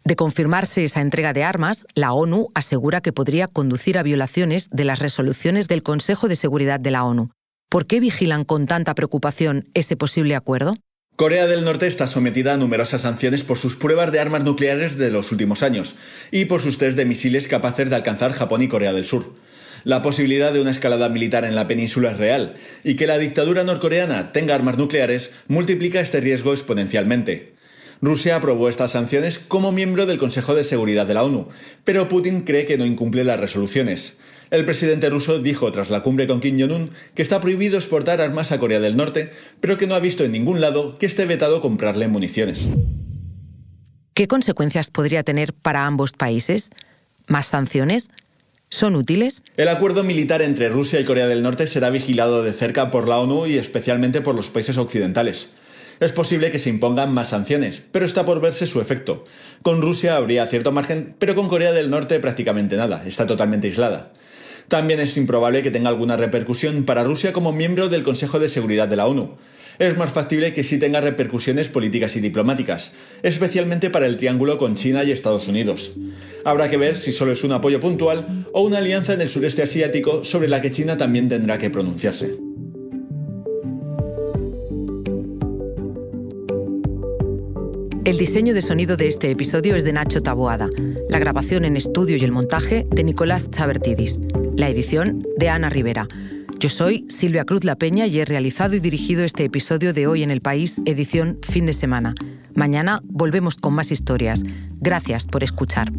De 0.05 0.17
confirmarse 0.17 0.83
esa 0.83 0.99
entrega 0.99 1.31
de 1.31 1.43
armas, 1.43 1.85
la 1.95 2.11
ONU 2.11 2.49
asegura 2.55 2.99
que 2.99 3.13
podría 3.13 3.47
conducir 3.47 3.97
a 3.97 4.03
violaciones 4.03 4.69
de 4.69 4.83
las 4.83 4.99
resoluciones 4.99 5.69
del 5.69 5.81
Consejo 5.81 6.27
de 6.27 6.35
Seguridad 6.35 6.79
de 6.81 6.91
la 6.91 7.05
ONU. 7.05 7.31
¿Por 7.69 7.85
qué 7.87 8.01
vigilan 8.01 8.43
con 8.43 8.65
tanta 8.65 8.95
preocupación 8.95 9.69
ese 9.73 9.95
posible 9.95 10.35
acuerdo? 10.35 10.75
Corea 11.15 11.47
del 11.47 11.63
Norte 11.63 11.87
está 11.87 12.07
sometida 12.07 12.53
a 12.53 12.57
numerosas 12.57 13.01
sanciones 13.01 13.43
por 13.43 13.57
sus 13.57 13.77
pruebas 13.77 14.11
de 14.11 14.19
armas 14.19 14.43
nucleares 14.43 14.97
de 14.97 15.09
los 15.09 15.31
últimos 15.31 15.63
años 15.63 15.95
y 16.31 16.45
por 16.45 16.61
sus 16.61 16.77
test 16.77 16.97
de 16.97 17.05
misiles 17.05 17.47
capaces 17.47 17.89
de 17.89 17.95
alcanzar 17.95 18.33
Japón 18.33 18.61
y 18.61 18.67
Corea 18.67 18.91
del 18.91 19.05
Sur. 19.05 19.33
La 19.85 20.01
posibilidad 20.01 20.51
de 20.51 20.59
una 20.59 20.71
escalada 20.71 21.07
militar 21.09 21.45
en 21.45 21.55
la 21.55 21.67
península 21.67 22.11
es 22.11 22.17
real 22.17 22.55
y 22.83 22.95
que 22.95 23.07
la 23.07 23.17
dictadura 23.19 23.63
norcoreana 23.63 24.33
tenga 24.33 24.55
armas 24.55 24.77
nucleares 24.77 25.31
multiplica 25.47 26.01
este 26.01 26.19
riesgo 26.19 26.51
exponencialmente. 26.51 27.53
Rusia 28.01 28.35
aprobó 28.35 28.69
estas 28.69 28.91
sanciones 28.91 29.39
como 29.39 29.71
miembro 29.71 30.05
del 30.05 30.17
Consejo 30.17 30.55
de 30.55 30.63
Seguridad 30.63 31.05
de 31.05 31.13
la 31.13 31.23
ONU, 31.23 31.47
pero 31.83 32.09
Putin 32.09 32.41
cree 32.41 32.65
que 32.65 32.77
no 32.77 32.85
incumple 32.85 33.23
las 33.23 33.39
resoluciones. 33.39 34.17
El 34.51 34.65
presidente 34.65 35.09
ruso 35.09 35.39
dijo 35.39 35.71
tras 35.71 35.89
la 35.89 36.03
cumbre 36.03 36.27
con 36.27 36.39
Kim 36.39 36.59
Jong-un 36.59 36.91
que 37.15 37.23
está 37.23 37.41
prohibido 37.41 37.77
exportar 37.77 38.21
armas 38.21 38.51
a 38.51 38.59
Corea 38.59 38.79
del 38.79 38.95
Norte, 38.95 39.31
pero 39.59 39.77
que 39.77 39.87
no 39.87 39.95
ha 39.95 39.99
visto 39.99 40.23
en 40.23 40.31
ningún 40.31 40.61
lado 40.61 40.97
que 40.99 41.07
esté 41.07 41.25
vetado 41.25 41.59
comprarle 41.59 42.07
municiones. 42.07 42.67
¿Qué 44.13 44.27
consecuencias 44.27 44.91
podría 44.91 45.23
tener 45.23 45.53
para 45.53 45.87
ambos 45.87 46.11
países? 46.11 46.69
¿Más 47.25 47.47
sanciones? 47.47 48.11
¿Son 48.69 48.95
útiles? 48.95 49.41
El 49.57 49.69
acuerdo 49.69 50.03
militar 50.03 50.41
entre 50.41 50.69
Rusia 50.69 50.99
y 50.99 51.05
Corea 51.05 51.27
del 51.27 51.41
Norte 51.41 51.65
será 51.65 51.89
vigilado 51.89 52.43
de 52.43 52.53
cerca 52.53 52.91
por 52.91 53.07
la 53.07 53.17
ONU 53.17 53.47
y 53.47 53.57
especialmente 53.57 54.21
por 54.21 54.35
los 54.35 54.51
países 54.51 54.77
occidentales. 54.77 55.49
Es 55.99 56.11
posible 56.11 56.51
que 56.51 56.59
se 56.59 56.69
impongan 56.69 57.13
más 57.13 57.29
sanciones, 57.29 57.81
pero 57.91 58.05
está 58.05 58.25
por 58.25 58.41
verse 58.41 58.65
su 58.65 58.81
efecto. 58.81 59.23
Con 59.61 59.81
Rusia 59.81 60.15
habría 60.15 60.47
cierto 60.47 60.71
margen, 60.71 61.15
pero 61.19 61.35
con 61.35 61.47
Corea 61.47 61.71
del 61.71 61.89
Norte 61.89 62.19
prácticamente 62.19 62.77
nada, 62.77 63.03
está 63.05 63.27
totalmente 63.27 63.67
aislada. 63.67 64.11
También 64.67 64.99
es 64.99 65.17
improbable 65.17 65.61
que 65.61 65.71
tenga 65.71 65.89
alguna 65.89 66.17
repercusión 66.17 66.83
para 66.85 67.03
Rusia 67.03 67.33
como 67.33 67.51
miembro 67.51 67.89
del 67.89 68.03
Consejo 68.03 68.39
de 68.39 68.49
Seguridad 68.49 68.87
de 68.87 68.95
la 68.95 69.07
ONU. 69.07 69.35
Es 69.79 69.97
más 69.97 70.11
factible 70.11 70.53
que 70.53 70.63
sí 70.63 70.77
tenga 70.77 71.01
repercusiones 71.01 71.67
políticas 71.67 72.15
y 72.15 72.21
diplomáticas, 72.21 72.91
especialmente 73.23 73.89
para 73.89 74.05
el 74.05 74.17
triángulo 74.17 74.57
con 74.57 74.75
China 74.75 75.03
y 75.03 75.11
Estados 75.11 75.47
Unidos. 75.47 75.93
Habrá 76.45 76.69
que 76.69 76.77
ver 76.77 76.97
si 76.97 77.11
solo 77.11 77.31
es 77.31 77.43
un 77.43 77.53
apoyo 77.53 77.79
puntual 77.79 78.47
o 78.53 78.61
una 78.61 78.77
alianza 78.77 79.13
en 79.13 79.21
el 79.21 79.29
sureste 79.29 79.63
asiático 79.63 80.23
sobre 80.23 80.47
la 80.47 80.61
que 80.61 80.71
China 80.71 80.97
también 80.97 81.27
tendrá 81.27 81.57
que 81.57 81.71
pronunciarse. 81.71 82.42
El 88.05 88.17
diseño 88.17 88.53
de 88.53 88.61
sonido 88.61 88.97
de 88.97 89.07
este 89.07 89.31
episodio 89.31 89.77
es 89.77 89.85
de 89.85 89.93
Nacho 89.93 90.21
Taboada, 90.21 90.67
la 91.09 91.19
grabación 91.19 91.63
en 91.63 91.77
estudio 91.77 92.17
y 92.17 92.23
el 92.25 92.33
montaje 92.33 92.85
de 92.91 93.01
Nicolás 93.01 93.49
Chabertidis, 93.49 94.19
la 94.57 94.67
edición 94.67 95.23
de 95.37 95.47
Ana 95.47 95.69
Rivera. 95.69 96.09
Yo 96.59 96.67
soy 96.67 97.05
Silvia 97.07 97.45
Cruz 97.45 97.63
La 97.63 97.77
Peña 97.77 98.05
y 98.05 98.19
he 98.19 98.25
realizado 98.25 98.75
y 98.75 98.81
dirigido 98.81 99.23
este 99.23 99.45
episodio 99.45 99.93
de 99.93 100.07
Hoy 100.07 100.21
en 100.21 100.31
el 100.31 100.41
País, 100.41 100.81
edición 100.83 101.39
fin 101.43 101.65
de 101.65 101.73
semana. 101.73 102.13
Mañana 102.55 103.01
volvemos 103.05 103.55
con 103.55 103.73
más 103.73 103.89
historias. 103.89 104.43
Gracias 104.81 105.25
por 105.25 105.41
escuchar. 105.41 105.93